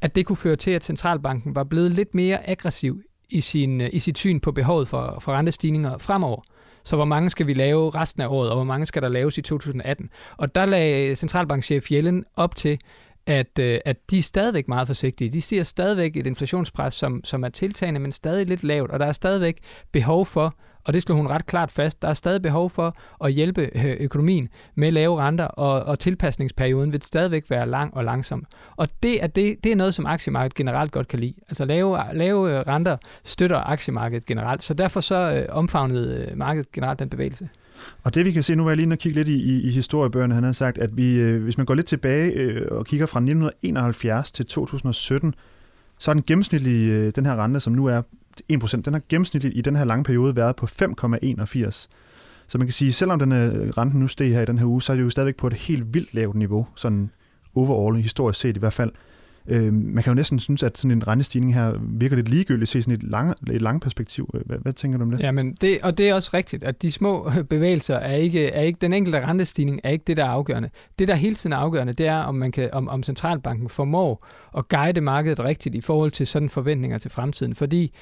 at 0.02 0.16
det 0.16 0.26
kunne 0.26 0.36
føre 0.36 0.56
til, 0.56 0.72
at 0.72 0.84
centralbanken 0.84 1.56
var 1.56 1.64
blevet 1.64 1.92
lidt 1.92 2.16
mere 2.16 2.50
aggressiv 2.50 3.02
i, 3.30 3.42
sin, 3.42 3.82
øh, 3.82 3.90
i 3.94 4.00
sit 4.00 4.18
syn 4.18 4.40
på 4.40 4.52
behovet 4.52 4.88
for, 4.88 5.18
for 5.22 5.32
rentestigninger 5.32 5.98
fremover. 5.98 6.42
Så 6.84 6.96
hvor 6.96 7.06
mange 7.06 7.30
skal 7.30 7.48
vi 7.48 7.54
lave 7.54 7.90
resten 7.90 8.22
af 8.22 8.28
året, 8.28 8.50
og 8.50 8.56
hvor 8.56 8.64
mange 8.64 8.86
skal 8.86 9.02
der 9.02 9.08
laves 9.08 9.38
i 9.38 9.42
2018? 9.42 10.10
Og 10.38 10.56
der 10.56 10.66
lagde 10.66 11.16
centralbankchef 11.16 11.92
Jellen 11.92 12.26
op 12.36 12.56
til, 12.56 12.80
at, 13.26 13.60
øh, 13.60 13.80
at 13.86 14.12
de 14.12 14.18
er 14.18 14.24
stadigvæk 14.24 14.68
meget 14.68 14.88
forsigtige. 14.88 15.32
De 15.32 15.42
ser 15.42 15.64
stadigvæk 15.64 16.18
et 16.18 16.28
inflationspres, 16.28 16.94
som, 16.94 17.24
som 17.24 17.44
er 17.44 17.50
tiltagende, 17.50 18.00
men 18.00 18.12
stadig 18.12 18.46
lidt 18.46 18.64
lavt, 18.64 18.92
og 18.92 19.00
der 19.00 19.06
er 19.06 19.12
stadigvæk 19.12 19.58
behov 19.92 20.26
for, 20.26 20.56
og 20.86 20.94
det 20.94 21.02
slår 21.02 21.16
hun 21.16 21.28
ret 21.28 21.46
klart 21.46 21.72
fast, 21.72 22.02
der 22.02 22.08
er 22.08 22.14
stadig 22.14 22.42
behov 22.42 22.70
for 22.70 22.98
at 23.24 23.32
hjælpe 23.32 23.70
øh, 23.76 23.98
økonomien 24.00 24.50
med 24.76 24.92
lave 24.92 25.20
renter, 25.20 25.46
og, 25.46 25.84
og 25.84 26.00
tilpasningsperioden 26.00 26.92
vil 26.92 27.02
stadigvæk 27.02 27.50
være 27.50 27.70
lang 27.70 27.94
og 27.94 28.04
langsom. 28.04 28.46
Og 28.76 28.88
det 29.04 29.24
er, 29.24 29.28
det, 29.28 29.56
det 29.64 29.72
er 29.72 29.76
noget, 29.76 29.94
som 29.94 30.06
aktiemarkedet 30.06 30.56
generelt 30.56 30.92
godt 30.92 31.08
kan 31.08 31.20
lide. 31.20 31.34
Altså 31.50 31.66
lave, 31.66 31.98
lave 32.14 32.60
øh, 32.60 32.60
renter 32.68 32.98
støtter 33.24 33.58
aktiemarkedet 33.58 34.26
generelt, 34.26 34.64
så 34.64 34.74
derfor 34.74 35.02
så 35.02 35.16
øh, 35.16 35.46
omfavnede 35.50 36.28
øh, 36.32 36.38
markedet 36.38 36.72
generelt 36.72 37.00
den 37.00 37.10
bevægelse. 37.10 37.50
Og 38.04 38.16
det 38.16 38.26
vi 38.26 38.32
kan 38.32 38.44
se, 38.44 38.56
nu 38.56 38.64
var 38.64 38.72
jeg 38.72 38.78
lige 38.78 38.92
og 38.92 38.98
kigge 38.98 39.16
lidt 39.16 39.28
i, 39.28 39.36
i, 39.36 39.62
i 39.62 39.72
historiebøgerne, 39.72 40.34
han 40.34 40.44
har 40.44 40.52
sagt, 40.52 40.78
at 40.78 40.98
vi, 40.98 41.14
øh, 41.14 41.44
hvis 41.44 41.58
man 41.58 41.66
går 41.66 41.74
lidt 41.74 41.86
tilbage 41.86 42.32
øh, 42.32 42.68
og 42.72 42.86
kigger 42.86 43.06
fra 43.06 43.20
1971 43.20 44.32
til 44.32 44.46
2017, 44.46 45.34
så 46.00 46.12
er 46.12 46.14
den 46.14 46.24
gennemsnitlige, 46.24 46.92
øh, 46.92 47.12
den 47.16 47.26
her 47.26 47.44
rente, 47.44 47.60
som 47.60 47.74
nu 47.74 47.86
er 47.86 48.02
1%, 48.54 48.82
den 48.82 48.94
har 48.94 49.02
gennemsnitligt 49.10 49.58
i 49.58 49.62
den 49.62 49.76
her 49.76 49.84
lange 49.84 50.04
periode 50.04 50.36
været 50.36 50.56
på 50.56 50.66
5,81. 50.66 51.88
Så 52.48 52.58
man 52.58 52.68
kan 52.68 52.74
sige, 52.74 52.94
selvom 52.94 53.20
den 53.20 53.32
øh, 53.32 53.70
renten 53.70 54.00
nu 54.00 54.08
steg 54.08 54.34
her 54.34 54.42
i 54.42 54.46
den 54.46 54.58
her 54.58 54.66
uge, 54.66 54.82
så 54.82 54.92
er 54.92 54.96
det 54.96 55.04
jo 55.04 55.10
stadigvæk 55.10 55.36
på 55.36 55.48
et 55.48 55.54
helt 55.54 55.94
vildt 55.94 56.14
lavt 56.14 56.36
niveau, 56.36 56.68
sådan 56.76 57.10
overall, 57.56 58.02
historisk 58.02 58.40
set 58.40 58.58
i 58.58 58.60
hvert 58.60 58.74
fald. 58.74 58.92
Øh, 59.48 59.74
man 59.74 60.04
kan 60.04 60.12
jo 60.12 60.16
næsten 60.16 60.40
synes, 60.40 60.64
at 60.64 60.78
sådan 60.78 60.92
en 60.92 61.08
rentestigning 61.08 61.54
her 61.54 61.74
virker 61.82 62.16
lidt 62.16 62.30
ligegyldigt 62.30 62.72
set 62.72 62.84
sådan 62.84 62.94
et, 62.94 63.04
lang, 63.04 63.34
et 63.52 63.62
langt 63.62 63.84
perspektiv. 63.84 64.30
Øh, 64.34 64.42
hvad, 64.46 64.58
hvad 64.58 64.74
tænker 64.74 64.98
du 64.98 65.04
om 65.04 65.12
det? 65.12 65.20
Ja, 65.20 65.32
men 65.32 65.58
det, 65.62 65.80
og 65.84 65.98
det 65.98 66.10
er 66.10 66.14
også 66.14 66.30
rigtigt, 66.34 66.64
at 66.64 66.82
de 66.82 66.92
små 66.92 67.30
øh, 67.38 67.44
bevægelser 67.44 67.96
er 67.96 68.16
ikke, 68.16 68.48
er 68.48 68.62
ikke, 68.62 68.78
den 68.82 68.94
enkelte 68.94 69.26
rentestigning 69.28 69.80
er 69.84 69.90
ikke 69.90 70.04
det, 70.08 70.18
der 70.18 70.24
er 70.24 70.30
afgørende. 70.30 70.70
Det, 71.00 71.08
der 71.08 71.16
hele 71.16 71.36
tiden 71.36 71.54
er 71.54 71.58
afgørende, 71.58 71.94
det 71.94 72.08
er, 72.08 72.18
om, 72.18 72.36
man 72.36 72.52
kan, 72.52 72.70
om, 72.74 72.90
om 72.90 73.04
centralbanken 73.04 73.70
formår 73.70 74.28
at 74.58 74.68
guide 74.68 75.02
markedet 75.02 75.40
rigtigt 75.40 75.76
i 75.76 75.82
forhold 75.82 76.12
til 76.12 76.28
sådan 76.28 76.50
forventninger 76.50 76.98
til 76.98 77.12
fremtiden. 77.12 77.56
Fordi 77.56 77.94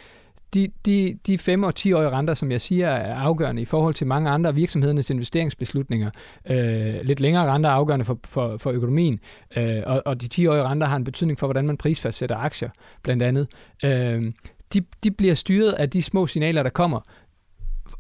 de, 0.53 0.67
de, 0.86 1.17
de 1.27 1.38
5 1.38 1.63
og 1.63 1.74
10-årige 1.79 2.10
renter, 2.10 2.33
som 2.33 2.51
jeg 2.51 2.62
siger, 2.62 2.89
er 2.89 3.15
afgørende 3.15 3.62
i 3.62 3.65
forhold 3.65 3.93
til 3.93 4.07
mange 4.07 4.29
andre 4.29 4.55
virksomhedernes 4.55 5.10
investeringsbeslutninger. 5.10 6.10
Øh, 6.50 6.95
lidt 7.03 7.19
længere 7.19 7.51
renter 7.51 7.69
er 7.69 7.74
afgørende 7.74 8.05
for, 8.05 8.19
for, 8.25 8.57
for 8.57 8.72
økonomien, 8.72 9.19
øh, 9.57 9.81
og, 9.86 10.01
og 10.05 10.22
de 10.22 10.27
10-årige 10.33 10.63
renter 10.63 10.88
har 10.88 10.98
en 10.98 11.03
betydning 11.03 11.39
for, 11.39 11.48
hvordan 11.48 11.67
man 11.67 11.77
prisfastsætter 11.77 12.38
aktier, 12.38 12.69
blandt 13.03 13.24
andet. 13.24 13.48
Øh, 13.83 14.31
de, 14.74 14.81
de 15.03 15.12
bliver 15.12 15.33
styret 15.33 15.72
af 15.72 15.89
de 15.89 16.03
små 16.03 16.27
signaler, 16.27 16.63
der 16.63 16.69
kommer 16.69 17.00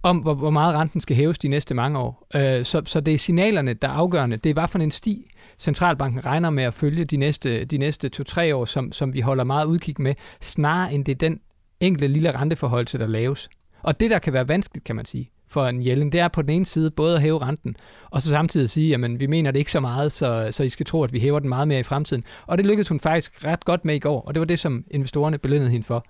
om, 0.03 0.17
hvor, 0.17 0.33
hvor 0.33 0.49
meget 0.49 0.75
renten 0.75 1.01
skal 1.01 1.15
hæves 1.15 1.37
de 1.37 1.47
næste 1.47 1.75
mange 1.75 1.99
år. 1.99 2.27
Øh, 2.35 2.65
så, 2.65 2.81
så 2.85 3.01
det 3.01 3.13
er 3.13 3.17
signalerne, 3.17 3.73
der 3.73 3.87
er 3.87 3.91
afgørende. 3.91 4.37
Det 4.37 4.49
er, 4.49 4.53
hvad 4.53 4.67
for 4.67 4.79
en 4.79 4.91
sti 4.91 5.31
centralbanken 5.59 6.25
regner 6.25 6.49
med 6.49 6.63
at 6.63 6.73
følge 6.73 7.05
de 7.05 7.17
næste, 7.17 7.65
de 7.65 7.77
næste 7.77 8.09
to-tre 8.09 8.55
år, 8.55 8.65
som, 8.65 8.91
som 8.91 9.13
vi 9.13 9.19
holder 9.19 9.43
meget 9.43 9.65
udkig 9.65 9.95
med, 9.99 10.15
snarere 10.41 10.93
end 10.93 11.05
det 11.05 11.11
er 11.11 11.15
den 11.15 11.39
enkelte 11.83 12.07
lille 12.07 12.31
renteforholdelse, 12.31 12.97
der 12.97 13.07
laves. 13.07 13.49
Og 13.81 13.99
det, 13.99 14.09
der 14.09 14.19
kan 14.19 14.33
være 14.33 14.47
vanskeligt, 14.47 14.85
kan 14.85 14.95
man 14.95 15.05
sige, 15.05 15.31
for 15.47 15.67
en 15.67 15.85
Jelling, 15.85 16.11
det 16.11 16.19
er 16.19 16.27
på 16.27 16.41
den 16.41 16.49
ene 16.49 16.65
side 16.65 16.91
både 16.91 17.15
at 17.15 17.21
hæve 17.21 17.41
renten, 17.41 17.75
og 18.09 18.21
så 18.21 18.29
samtidig 18.29 18.69
sige, 18.69 18.93
at 18.93 19.19
vi 19.19 19.27
mener 19.27 19.51
det 19.51 19.59
ikke 19.59 19.71
så 19.71 19.79
meget, 19.79 20.11
så, 20.11 20.47
så 20.51 20.63
I 20.63 20.69
skal 20.69 20.85
tro, 20.85 21.03
at 21.03 21.13
vi 21.13 21.19
hæver 21.19 21.39
den 21.39 21.49
meget 21.49 21.67
mere 21.67 21.79
i 21.79 21.83
fremtiden. 21.83 22.23
Og 22.47 22.57
det 22.57 22.65
lykkedes 22.65 22.89
hun 22.89 22.99
faktisk 22.99 23.45
ret 23.45 23.65
godt 23.65 23.85
med 23.85 23.95
i 23.95 23.99
går, 23.99 24.21
og 24.21 24.33
det 24.33 24.39
var 24.39 24.45
det, 24.45 24.59
som 24.59 24.83
investorerne 24.91 25.37
belønnede 25.37 25.71
hende 25.71 25.85
for. 25.85 26.05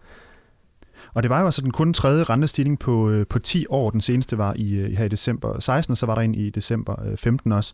Og 1.14 1.24
det 1.24 1.30
var 1.30 1.40
jo 1.40 1.46
altså 1.46 1.62
den 1.62 1.72
kun 1.72 1.94
tredje 1.94 2.24
rentestigning 2.24 2.80
på, 2.80 3.10
øh, 3.10 3.28
på 3.28 3.40
10 3.40 3.66
år. 3.70 3.90
Den 3.90 4.02
seneste 4.02 4.38
var 4.38 4.54
i, 4.56 4.74
øh, 4.76 4.92
her 4.92 5.06
i 5.06 5.10
december 5.10 5.60
16, 5.60 5.92
og 5.92 5.98
så 5.98 6.06
var 6.06 6.16
der 6.16 6.22
en 6.22 6.36
i 6.36 6.50
december 6.50 7.06
øh, 7.06 7.18
15 7.18 7.52
også. 7.52 7.74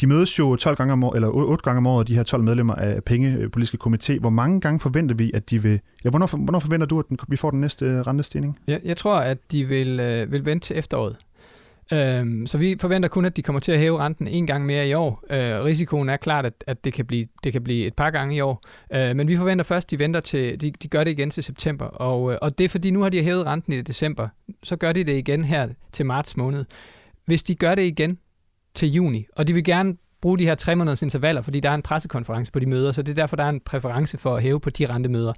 De 0.00 0.06
mødes 0.06 0.38
jo 0.38 0.56
12 0.56 0.76
gange 0.76 0.92
om 0.92 1.04
året, 1.04 1.16
eller 1.16 1.28
8 1.28 1.62
gange 1.62 1.78
om 1.78 1.86
året, 1.86 2.08
de 2.08 2.14
her 2.14 2.22
12 2.22 2.42
medlemmer 2.42 2.74
af 2.74 3.04
pengepolitiske 3.04 3.78
øh, 3.86 3.92
komité. 3.92 4.20
Hvor 4.20 4.30
mange 4.30 4.60
gange 4.60 4.80
forventer 4.80 5.14
vi, 5.14 5.30
at 5.34 5.50
de 5.50 5.62
vil... 5.62 5.80
Ja, 6.04 6.10
hvornår, 6.10 6.26
hvornår 6.36 6.58
forventer 6.58 6.86
du, 6.86 6.98
at 6.98 7.06
vi 7.28 7.36
får 7.36 7.50
den 7.50 7.60
næste 7.60 7.84
øh, 7.84 8.00
rentestigning? 8.00 8.58
Jeg, 8.66 8.80
jeg 8.84 8.96
tror, 8.96 9.16
at 9.16 9.38
de 9.52 9.64
vil, 9.64 10.00
øh, 10.00 10.32
vil 10.32 10.44
vente 10.44 10.66
til 10.66 10.78
efteråret. 10.78 11.16
Øhm, 11.92 12.46
så 12.46 12.58
vi 12.58 12.76
forventer 12.80 13.08
kun, 13.08 13.24
at 13.24 13.36
de 13.36 13.42
kommer 13.42 13.60
til 13.60 13.72
at 13.72 13.78
hæve 13.78 13.98
renten 13.98 14.28
en 14.28 14.46
gang 14.46 14.66
mere 14.66 14.88
i 14.88 14.94
år. 14.94 15.24
Øh, 15.30 15.64
risikoen 15.64 16.08
er 16.08 16.16
klart, 16.16 16.46
at, 16.46 16.64
at 16.66 16.84
det, 16.84 16.92
kan 16.92 17.06
blive, 17.06 17.26
det 17.44 17.52
kan 17.52 17.64
blive 17.64 17.86
et 17.86 17.94
par 17.94 18.10
gange 18.10 18.36
i 18.36 18.40
år. 18.40 18.62
Øh, 18.92 19.16
men 19.16 19.28
vi 19.28 19.36
forventer 19.36 19.64
først, 19.64 19.86
at 19.86 19.90
de 19.90 19.98
venter 19.98 20.20
til, 20.20 20.60
de, 20.60 20.70
de 20.70 20.88
gør 20.88 21.04
det 21.04 21.10
igen 21.10 21.30
til 21.30 21.42
september. 21.42 21.84
Og, 21.84 22.32
øh, 22.32 22.38
og 22.42 22.58
det 22.58 22.64
er 22.64 22.68
fordi, 22.68 22.90
nu 22.90 23.00
har 23.02 23.08
de 23.08 23.22
hævet 23.22 23.46
renten 23.46 23.72
i 23.72 23.82
december. 23.82 24.28
Så 24.62 24.76
gør 24.76 24.92
de 24.92 25.04
det 25.04 25.16
igen 25.16 25.44
her 25.44 25.68
til 25.92 26.06
marts 26.06 26.36
måned. 26.36 26.64
Hvis 27.26 27.42
de 27.42 27.54
gør 27.54 27.74
det 27.74 27.82
igen 27.82 28.18
til 28.74 28.92
juni, 28.92 29.26
og 29.36 29.48
de 29.48 29.52
vil 29.52 29.64
gerne 29.64 29.96
bruge 30.20 30.38
de 30.38 30.44
her 30.44 30.54
tre 30.54 30.76
måneders 30.76 31.02
intervaller, 31.02 31.42
fordi 31.42 31.60
der 31.60 31.70
er 31.70 31.74
en 31.74 31.82
pressekonference 31.82 32.52
på 32.52 32.58
de 32.58 32.66
møder, 32.66 32.92
så 32.92 33.02
det 33.02 33.12
er 33.12 33.14
derfor, 33.14 33.36
der 33.36 33.44
er 33.44 33.48
en 33.48 33.60
præference 33.60 34.18
for 34.18 34.36
at 34.36 34.42
hæve 34.42 34.60
på 34.60 34.70
de 34.70 34.86
rentemøder. 34.86 35.32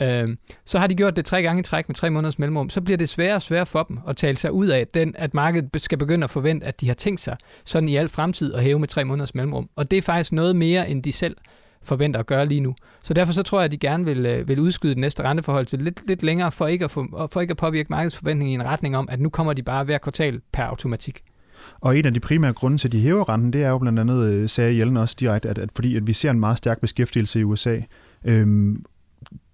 Øh, 0.00 0.36
så 0.64 0.78
har 0.78 0.86
de 0.86 0.94
gjort 0.94 1.16
det 1.16 1.24
tre 1.24 1.42
gange 1.42 1.60
i 1.60 1.62
træk 1.62 1.88
med 1.88 1.96
tre 1.96 2.10
måneders 2.10 2.38
mellemrum, 2.38 2.70
så 2.70 2.80
bliver 2.80 2.96
det 2.96 3.08
sværere 3.08 3.34
og 3.34 3.42
sværere 3.42 3.66
for 3.66 3.82
dem 3.82 3.98
at 4.08 4.16
tale 4.16 4.36
sig 4.36 4.52
ud 4.52 4.66
af, 4.66 4.86
den, 4.86 5.14
at 5.18 5.34
markedet 5.34 5.82
skal 5.82 5.98
begynde 5.98 6.24
at 6.24 6.30
forvente, 6.30 6.66
at 6.66 6.80
de 6.80 6.86
har 6.86 6.94
tænkt 6.94 7.20
sig 7.20 7.36
sådan 7.64 7.88
i 7.88 7.96
al 7.96 8.08
fremtid 8.08 8.54
at 8.54 8.62
hæve 8.62 8.78
med 8.78 8.88
tre 8.88 9.04
måneders 9.04 9.34
mellemrum. 9.34 9.68
Og 9.76 9.90
det 9.90 9.96
er 9.96 10.02
faktisk 10.02 10.32
noget 10.32 10.56
mere, 10.56 10.88
end 10.88 11.02
de 11.02 11.12
selv 11.12 11.36
forventer 11.82 12.20
at 12.20 12.26
gøre 12.26 12.46
lige 12.46 12.60
nu. 12.60 12.74
Så 13.02 13.14
derfor 13.14 13.32
så 13.32 13.42
tror 13.42 13.58
jeg, 13.58 13.64
at 13.64 13.72
de 13.72 13.78
gerne 13.78 14.04
vil, 14.04 14.26
øh, 14.26 14.48
vil 14.48 14.60
udskyde 14.60 14.94
det 14.94 15.00
næste 15.00 15.22
renteforhold 15.22 15.66
til 15.66 15.82
lidt, 15.82 16.08
lidt 16.08 16.22
længere, 16.22 16.52
for 16.52 16.66
ikke, 16.66 16.84
at 16.84 16.90
få, 16.90 17.28
for 17.32 17.40
ikke 17.40 17.50
at 17.50 17.56
påvirke 17.56 17.86
markedsforventningen 17.90 18.52
i 18.52 18.54
en 18.54 18.66
retning 18.66 18.96
om, 18.96 19.08
at 19.10 19.20
nu 19.20 19.28
kommer 19.28 19.52
de 19.52 19.62
bare 19.62 19.84
hver 19.84 19.98
kvartal 19.98 20.40
per 20.52 20.62
automatik. 20.62 21.22
Og 21.80 21.98
en 21.98 22.06
af 22.06 22.12
de 22.12 22.20
primære 22.20 22.52
grunde 22.52 22.78
til, 22.78 22.88
at 22.88 22.92
de 22.92 23.00
hæver 23.00 23.28
renten, 23.28 23.52
det 23.52 23.62
er 23.62 23.68
jo 23.68 23.78
blandt 23.78 23.98
andet, 23.98 24.24
øh, 24.24 24.48
sagde 24.48 24.78
Jellen 24.78 24.96
også 24.96 25.16
direkte, 25.20 25.48
at, 25.48 25.58
at 25.58 25.68
fordi 25.76 25.96
at 25.96 26.06
vi 26.06 26.12
ser 26.12 26.30
en 26.30 26.40
meget 26.40 26.58
stærk 26.58 26.80
beskæftigelse 26.80 27.40
i 27.40 27.44
USA. 27.44 27.80
Øhm, 28.24 28.84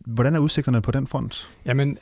hvordan 0.07 0.35
er 0.35 0.39
udsigterne 0.39 0.83
på 0.83 0.91
den 0.91 1.07
front? 1.07 1.49
Jamen, 1.67 1.99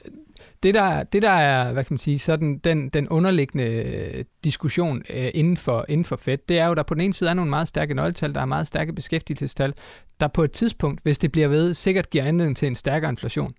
det 0.62 0.74
der, 0.74 1.02
det 1.02 1.22
der 1.22 1.30
er, 1.30 1.72
hvad 1.72 1.84
kan 1.84 1.94
man 1.94 1.98
sige, 1.98 2.18
sådan 2.18 2.58
den, 2.58 2.88
den 2.88 3.08
underliggende 3.08 3.64
øh, 3.64 4.24
diskussion 4.44 5.02
øh, 5.10 5.30
inden, 5.34 5.56
for, 5.56 5.84
inden 5.88 6.04
for 6.04 6.16
Fed, 6.16 6.38
det 6.48 6.58
er 6.58 6.66
jo, 6.66 6.74
der 6.74 6.82
på 6.82 6.94
den 6.94 7.00
ene 7.00 7.12
side 7.12 7.30
er 7.30 7.34
nogle 7.34 7.50
meget 7.50 7.68
stærke 7.68 7.94
nøgletal, 7.94 8.34
der 8.34 8.40
er 8.40 8.44
meget 8.44 8.66
stærke 8.66 8.92
beskæftigelsestal, 8.92 9.74
der 10.20 10.28
på 10.28 10.42
et 10.42 10.52
tidspunkt, 10.52 11.00
hvis 11.02 11.18
det 11.18 11.32
bliver 11.32 11.48
ved, 11.48 11.74
sikkert 11.74 12.10
giver 12.10 12.24
anledning 12.24 12.56
til 12.56 12.68
en 12.68 12.74
stærkere 12.74 13.10
inflation. 13.10 13.54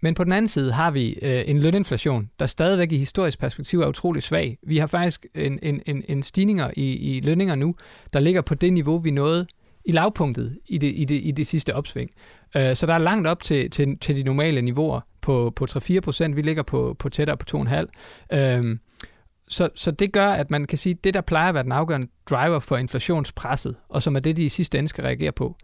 Men 0.00 0.14
på 0.14 0.24
den 0.24 0.32
anden 0.32 0.48
side 0.48 0.72
har 0.72 0.90
vi 0.90 1.18
øh, 1.22 1.42
en 1.46 1.58
løninflation, 1.58 2.30
der 2.38 2.46
stadigvæk 2.46 2.92
i 2.92 2.96
historisk 2.96 3.38
perspektiv 3.38 3.80
er 3.80 3.86
utrolig 3.86 4.22
svag. 4.22 4.58
Vi 4.62 4.78
har 4.78 4.86
faktisk 4.86 5.26
en, 5.34 5.58
en, 5.62 5.82
en, 5.86 6.04
en 6.08 6.22
stigninger 6.22 6.70
i, 6.76 6.92
i 6.92 7.20
lønninger 7.20 7.54
nu, 7.54 7.74
der 8.12 8.20
ligger 8.20 8.40
på 8.40 8.54
det 8.54 8.72
niveau, 8.72 8.98
vi 8.98 9.10
nåede 9.10 9.46
i 9.84 9.92
lavpunktet 9.92 10.58
i 10.66 10.78
det, 10.78 10.92
i 10.96 11.04
det, 11.04 11.20
i 11.24 11.30
det 11.30 11.46
sidste 11.46 11.74
opsving. 11.74 12.10
Øh, 12.56 12.76
så 12.76 12.86
der 12.86 12.94
er 12.94 12.98
langt 12.98 13.28
op 13.28 13.42
til, 13.42 13.70
til, 13.70 13.98
til 13.98 14.16
de 14.16 14.22
normale 14.22 14.62
niveauer 14.62 15.00
på, 15.20 15.52
på 15.56 15.66
3-4 15.70 16.00
procent. 16.00 16.36
Vi 16.36 16.42
ligger 16.42 16.62
på, 16.62 16.96
på 16.98 17.08
tættere 17.08 17.36
på 17.36 17.58
2,5. 17.58 18.36
Øh, 18.36 18.78
så, 19.48 19.68
så 19.74 19.90
det 19.90 20.12
gør, 20.12 20.28
at 20.28 20.50
man 20.50 20.64
kan 20.64 20.78
sige, 20.78 20.92
at 20.92 21.04
det, 21.04 21.14
der 21.14 21.20
plejer 21.20 21.48
at 21.48 21.54
være 21.54 21.62
den 21.62 21.72
afgørende 21.72 22.08
driver 22.30 22.58
for 22.58 22.76
inflationspresset, 22.76 23.76
og 23.88 24.02
som 24.02 24.16
er 24.16 24.20
det, 24.20 24.36
de 24.36 24.44
i 24.44 24.48
sidste 24.48 24.78
ende 24.78 24.88
skal 24.88 25.04
reagere 25.04 25.32
på, 25.32 25.56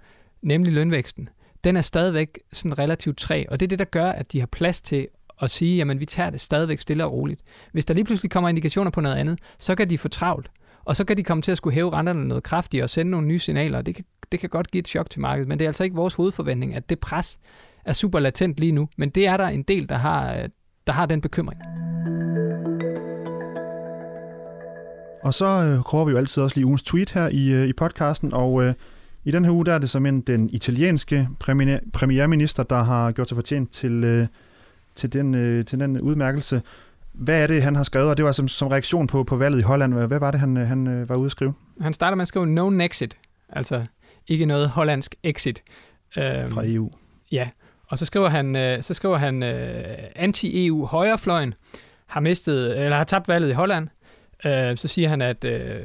nemlig 0.42 0.72
lønvæksten, 0.72 1.28
den 1.64 1.76
er 1.76 1.80
stadigvæk 1.80 2.38
sådan 2.52 2.78
relativt 2.78 3.18
træ, 3.18 3.44
og 3.48 3.60
det 3.60 3.66
er 3.66 3.68
det, 3.68 3.78
der 3.78 3.84
gør, 3.84 4.06
at 4.06 4.32
de 4.32 4.40
har 4.40 4.46
plads 4.46 4.82
til 4.82 5.08
at 5.42 5.50
sige, 5.50 5.76
jamen 5.76 6.00
vi 6.00 6.06
tager 6.06 6.30
det 6.30 6.40
stadigvæk 6.40 6.80
stille 6.80 7.04
og 7.04 7.12
roligt. 7.12 7.40
Hvis 7.72 7.84
der 7.84 7.94
lige 7.94 8.04
pludselig 8.04 8.30
kommer 8.30 8.48
indikationer 8.48 8.90
på 8.90 9.00
noget 9.00 9.16
andet, 9.16 9.38
så 9.58 9.74
kan 9.74 9.90
de 9.90 9.98
få 9.98 10.08
travlt, 10.08 10.50
og 10.84 10.96
så 10.96 11.04
kan 11.04 11.16
de 11.16 11.22
komme 11.22 11.42
til 11.42 11.52
at 11.52 11.56
skulle 11.56 11.74
hæve 11.74 11.92
renterne 11.92 12.28
noget 12.28 12.44
kraftigere 12.44 12.84
og 12.84 12.90
sende 12.90 13.10
nogle 13.10 13.26
nye 13.26 13.38
signaler, 13.38 13.82
det 13.82 13.94
kan, 13.94 14.04
det 14.32 14.40
kan 14.40 14.48
godt 14.48 14.70
give 14.70 14.78
et 14.78 14.88
chok 14.88 15.10
til 15.10 15.20
markedet, 15.20 15.48
men 15.48 15.58
det 15.58 15.64
er 15.64 15.68
altså 15.68 15.84
ikke 15.84 15.96
vores 15.96 16.14
hovedforventning, 16.14 16.74
at 16.74 16.90
det 16.90 16.98
pres 16.98 17.38
er 17.84 17.92
super 17.92 18.18
latent 18.18 18.60
lige 18.60 18.72
nu, 18.72 18.88
men 18.96 19.10
det 19.10 19.26
er 19.26 19.36
der 19.36 19.46
en 19.48 19.62
del, 19.62 19.88
der 19.88 19.96
har, 19.96 20.48
der 20.86 20.92
har 20.92 21.06
den 21.06 21.20
bekymring. 21.20 21.60
Og 25.24 25.34
så 25.34 25.46
øh, 25.46 25.84
kårer 25.84 26.04
vi 26.04 26.10
jo 26.10 26.18
altid 26.18 26.42
også 26.42 26.56
lige 26.56 26.66
ugens 26.66 26.82
tweet 26.82 27.10
her 27.10 27.28
i, 27.28 27.52
øh, 27.52 27.68
i 27.68 27.72
podcasten, 27.72 28.34
og 28.34 28.64
øh, 28.64 28.74
i 29.24 29.30
den 29.30 29.44
her 29.44 29.52
uge 29.52 29.66
der 29.66 29.74
er 29.74 29.78
det 29.78 29.90
som 29.90 30.22
den 30.22 30.50
italienske 30.50 31.28
premierminister, 31.92 32.62
der 32.62 32.82
har 32.82 33.12
gjort 33.12 33.28
sig 33.28 33.36
fortjent 33.36 33.72
til, 33.72 34.04
øh, 34.04 34.26
til, 34.94 35.12
den, 35.12 35.34
øh, 35.34 35.64
til 35.64 35.80
den 35.80 36.00
udmærkelse. 36.00 36.62
Hvad 37.12 37.42
er 37.42 37.46
det, 37.46 37.62
han 37.62 37.76
har 37.76 37.82
skrevet, 37.82 38.10
og 38.10 38.16
det 38.16 38.24
var 38.24 38.32
som, 38.32 38.48
som 38.48 38.68
reaktion 38.68 39.06
på, 39.06 39.24
på 39.24 39.36
valget 39.36 39.58
i 39.58 39.62
Holland. 39.62 39.94
Hvad 39.94 40.18
var 40.18 40.30
det, 40.30 40.40
han, 40.40 40.56
øh, 40.56 40.66
han 40.66 41.08
var 41.08 41.16
ude 41.16 41.26
at 41.26 41.32
skrive? 41.32 41.54
Han 41.80 41.92
starter 41.92 42.14
med 42.14 42.22
at 42.22 42.28
skrive 42.28 42.46
no 42.46 42.70
exit, 42.70 43.16
altså 43.48 43.84
ikke 44.28 44.46
noget 44.46 44.68
hollandsk 44.68 45.14
exit. 45.22 45.62
Fra 46.14 46.66
EU. 46.66 46.90
Ja, 47.32 47.48
og 47.86 47.98
så 47.98 48.04
skriver 48.06 48.28
han, 48.28 48.78
så 48.82 48.94
skriver 48.94 49.16
han 49.16 49.42
anti-EU 50.16 50.86
højrefløjen 50.86 51.54
har 52.06 52.20
mistet, 52.20 52.84
eller 52.84 52.96
har 52.96 53.04
tabt 53.04 53.28
valget 53.28 53.48
i 53.48 53.52
Holland, 53.52 53.88
øh, 54.44 54.76
så 54.76 54.88
siger 54.88 55.08
han, 55.08 55.22
at 55.22 55.44
øh, 55.44 55.80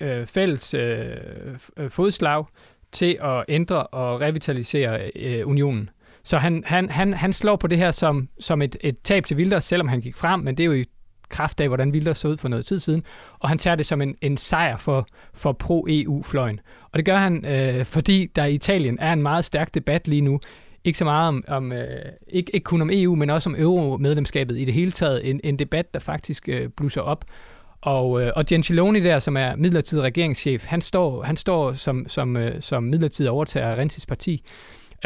øh, 0.00 0.26
fælles 0.26 0.74
øh, 0.74 1.16
øh, 1.76 1.90
fodslag 1.90 2.44
til 2.92 3.18
at 3.22 3.44
ændre 3.48 3.86
og 3.86 4.20
revitalisere 4.20 5.10
øh, 5.16 5.48
unionen. 5.48 5.90
Så 6.22 6.38
han, 6.38 6.62
han, 6.66 6.90
han, 6.90 7.14
han 7.14 7.32
slår 7.32 7.56
på 7.56 7.66
det 7.66 7.78
her 7.78 7.90
som, 7.90 8.28
som 8.40 8.62
et, 8.62 8.76
et 8.80 9.00
tab 9.00 9.24
til 9.24 9.36
Wilders, 9.36 9.64
selvom 9.64 9.88
han 9.88 10.00
gik 10.00 10.16
frem, 10.16 10.40
men 10.40 10.56
det 10.56 10.62
er 10.62 10.66
jo 10.66 10.72
i 10.72 10.84
kraft 11.28 11.60
af, 11.60 11.68
hvordan 11.68 11.90
Wilders 11.90 12.18
så 12.18 12.28
ud 12.28 12.36
for 12.36 12.48
noget 12.48 12.66
tid 12.66 12.78
siden, 12.78 13.04
og 13.38 13.48
han 13.48 13.58
tager 13.58 13.76
det 13.76 13.86
som 13.86 14.02
en, 14.02 14.14
en 14.20 14.36
sejr 14.36 14.76
for, 14.76 15.08
for 15.34 15.52
pro-EU-fløjen. 15.52 16.60
Og 16.92 16.98
det 16.98 17.04
gør 17.04 17.16
han, 17.16 17.44
øh, 17.44 17.84
fordi 17.84 18.30
der 18.36 18.44
i 18.44 18.54
Italien 18.54 18.98
er 18.98 19.12
en 19.12 19.22
meget 19.22 19.44
stærk 19.44 19.74
debat 19.74 20.08
lige 20.08 20.22
nu, 20.22 20.40
ikke 20.84 20.98
så 20.98 21.04
meget 21.04 21.28
om, 21.28 21.44
om 21.48 21.72
øh, 21.72 21.86
ikke, 22.28 22.54
ikke 22.54 22.64
kun 22.64 22.80
om 22.80 22.90
EU, 22.92 23.14
men 23.14 23.30
også 23.30 23.50
om 23.50 23.56
euro-medlemskabet 23.58 24.58
i 24.58 24.64
det 24.64 24.74
hele 24.74 24.92
taget, 24.92 25.30
en, 25.30 25.40
en 25.44 25.58
debat, 25.58 25.94
der 25.94 26.00
faktisk 26.00 26.48
øh, 26.48 26.68
blusser 26.68 27.00
op. 27.00 27.24
Og, 27.82 28.22
øh, 28.22 28.32
og 28.36 28.46
Gentiloni 28.46 29.00
der, 29.00 29.18
som 29.18 29.36
er 29.36 29.56
midlertidig 29.56 30.04
regeringschef, 30.04 30.64
han 30.64 30.80
står, 30.80 31.22
han 31.22 31.36
står 31.36 31.72
som, 31.72 32.08
som, 32.08 32.36
øh, 32.36 32.62
som 32.62 32.82
midlertidig 32.82 33.30
overtager 33.30 33.66
af 33.68 33.76
Rensis 33.76 34.06
parti. 34.06 34.42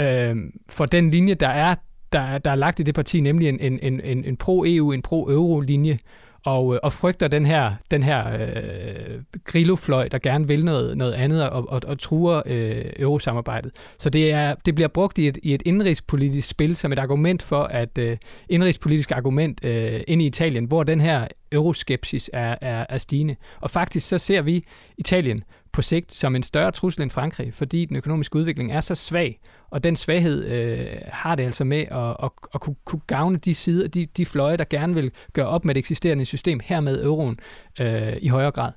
Øh, 0.00 0.36
for 0.68 0.86
den 0.86 1.10
linje, 1.10 1.34
der 1.34 1.48
er, 1.48 1.74
der, 2.12 2.38
der 2.38 2.50
er 2.50 2.54
lagt 2.54 2.80
i 2.80 2.82
det 2.82 2.94
parti, 2.94 3.20
nemlig 3.20 3.48
en, 3.48 3.60
en, 3.60 3.80
en, 3.82 4.24
en 4.24 4.36
pro-EU, 4.36 4.92
en 4.92 5.02
pro-euro-linje, 5.02 5.98
og, 6.44 6.74
øh, 6.74 6.80
og 6.82 6.92
frygter 6.92 7.28
den 7.28 7.46
her, 7.46 7.72
den 7.90 8.02
her 8.02 8.32
øh, 8.32 9.22
grillofløj, 9.44 10.08
der 10.08 10.18
gerne 10.18 10.48
vil 10.48 10.64
noget, 10.64 10.96
noget 10.96 11.12
andet 11.12 11.50
og, 11.50 11.68
og, 11.68 11.80
og 11.86 11.98
truer 11.98 12.42
øh, 12.46 12.84
eurosamarbejdet. 12.96 13.72
Så 13.98 14.10
det, 14.10 14.32
er, 14.32 14.54
det 14.66 14.74
bliver 14.74 14.88
brugt 14.88 15.18
i 15.18 15.28
et, 15.28 15.38
i 15.42 15.54
et 15.54 15.62
indrigspolitisk 15.66 16.48
spil 16.48 16.76
som 16.76 16.92
et 16.92 16.98
argument 16.98 17.42
for, 17.42 17.62
at 17.62 17.98
øh, 17.98 18.16
indrigspolitisk 18.48 19.12
argument 19.12 19.64
øh, 19.64 20.00
ind 20.08 20.22
i 20.22 20.26
Italien, 20.26 20.64
hvor 20.64 20.82
den 20.82 21.00
her 21.00 21.28
euroskepsis 21.52 22.30
er, 22.32 22.56
er, 22.60 22.86
er 22.88 22.98
stigende. 22.98 23.36
Og 23.60 23.70
faktisk 23.70 24.08
så 24.08 24.18
ser 24.18 24.42
vi 24.42 24.64
Italien 24.98 25.42
på 25.74 25.82
sigt 25.82 26.12
som 26.12 26.36
en 26.36 26.42
større 26.42 26.70
trussel 26.70 27.02
end 27.02 27.10
Frankrig, 27.10 27.54
fordi 27.54 27.84
den 27.84 27.96
økonomiske 27.96 28.36
udvikling 28.36 28.72
er 28.72 28.80
så 28.80 28.94
svag, 28.94 29.40
og 29.70 29.84
den 29.84 29.96
svaghed 29.96 30.44
øh, 30.44 30.86
har 31.06 31.34
det 31.34 31.42
altså 31.42 31.64
med 31.64 31.78
at, 31.78 32.16
at, 32.22 32.30
at 32.54 32.60
kunne, 32.60 32.76
kunne 32.84 33.00
gavne 33.06 33.36
de 33.36 33.54
sider, 33.54 33.88
de, 33.88 34.06
de 34.16 34.26
fløje, 34.26 34.56
der 34.56 34.64
gerne 34.70 34.94
vil 34.94 35.12
gøre 35.32 35.46
op 35.46 35.64
med 35.64 35.74
det 35.74 35.78
eksisterende 35.78 36.24
system, 36.24 36.60
her 36.64 36.80
med 36.80 37.04
euroen, 37.04 37.38
øh, 37.80 38.12
i 38.20 38.28
højere 38.28 38.50
grad. 38.50 38.70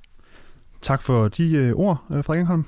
Tak 0.81 1.01
for 1.01 1.27
de 1.27 1.51
øh, 1.51 1.73
ord, 1.75 2.03
øh, 2.11 2.23
Frederik 2.23 2.41
Engholm. 2.41 2.65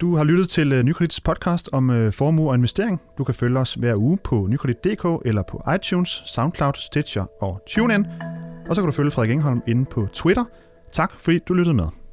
Du 0.00 0.16
har 0.16 0.24
lyttet 0.24 0.48
til 0.48 0.72
øh, 0.72 0.82
Nykredits 0.82 1.20
podcast 1.20 1.68
om 1.72 1.90
øh, 1.90 2.12
formue 2.12 2.50
og 2.50 2.54
investering. 2.54 3.00
Du 3.18 3.24
kan 3.24 3.34
følge 3.34 3.58
os 3.58 3.74
hver 3.74 3.96
uge 3.96 4.18
på 4.24 4.46
nykredit.dk 4.48 5.26
eller 5.26 5.42
på 5.42 5.62
iTunes, 5.74 6.22
SoundCloud, 6.26 6.74
Stitcher 6.74 7.42
og 7.42 7.62
TuneIn. 7.68 8.06
Og 8.68 8.74
så 8.74 8.80
kan 8.80 8.86
du 8.86 8.92
følge 8.92 9.10
Frederik 9.10 9.30
Engholm 9.30 9.62
inde 9.66 9.84
på 9.84 10.08
Twitter. 10.12 10.44
Tak 10.92 11.12
fordi 11.16 11.38
du 11.38 11.54
lyttede 11.54 11.76
med. 11.76 12.07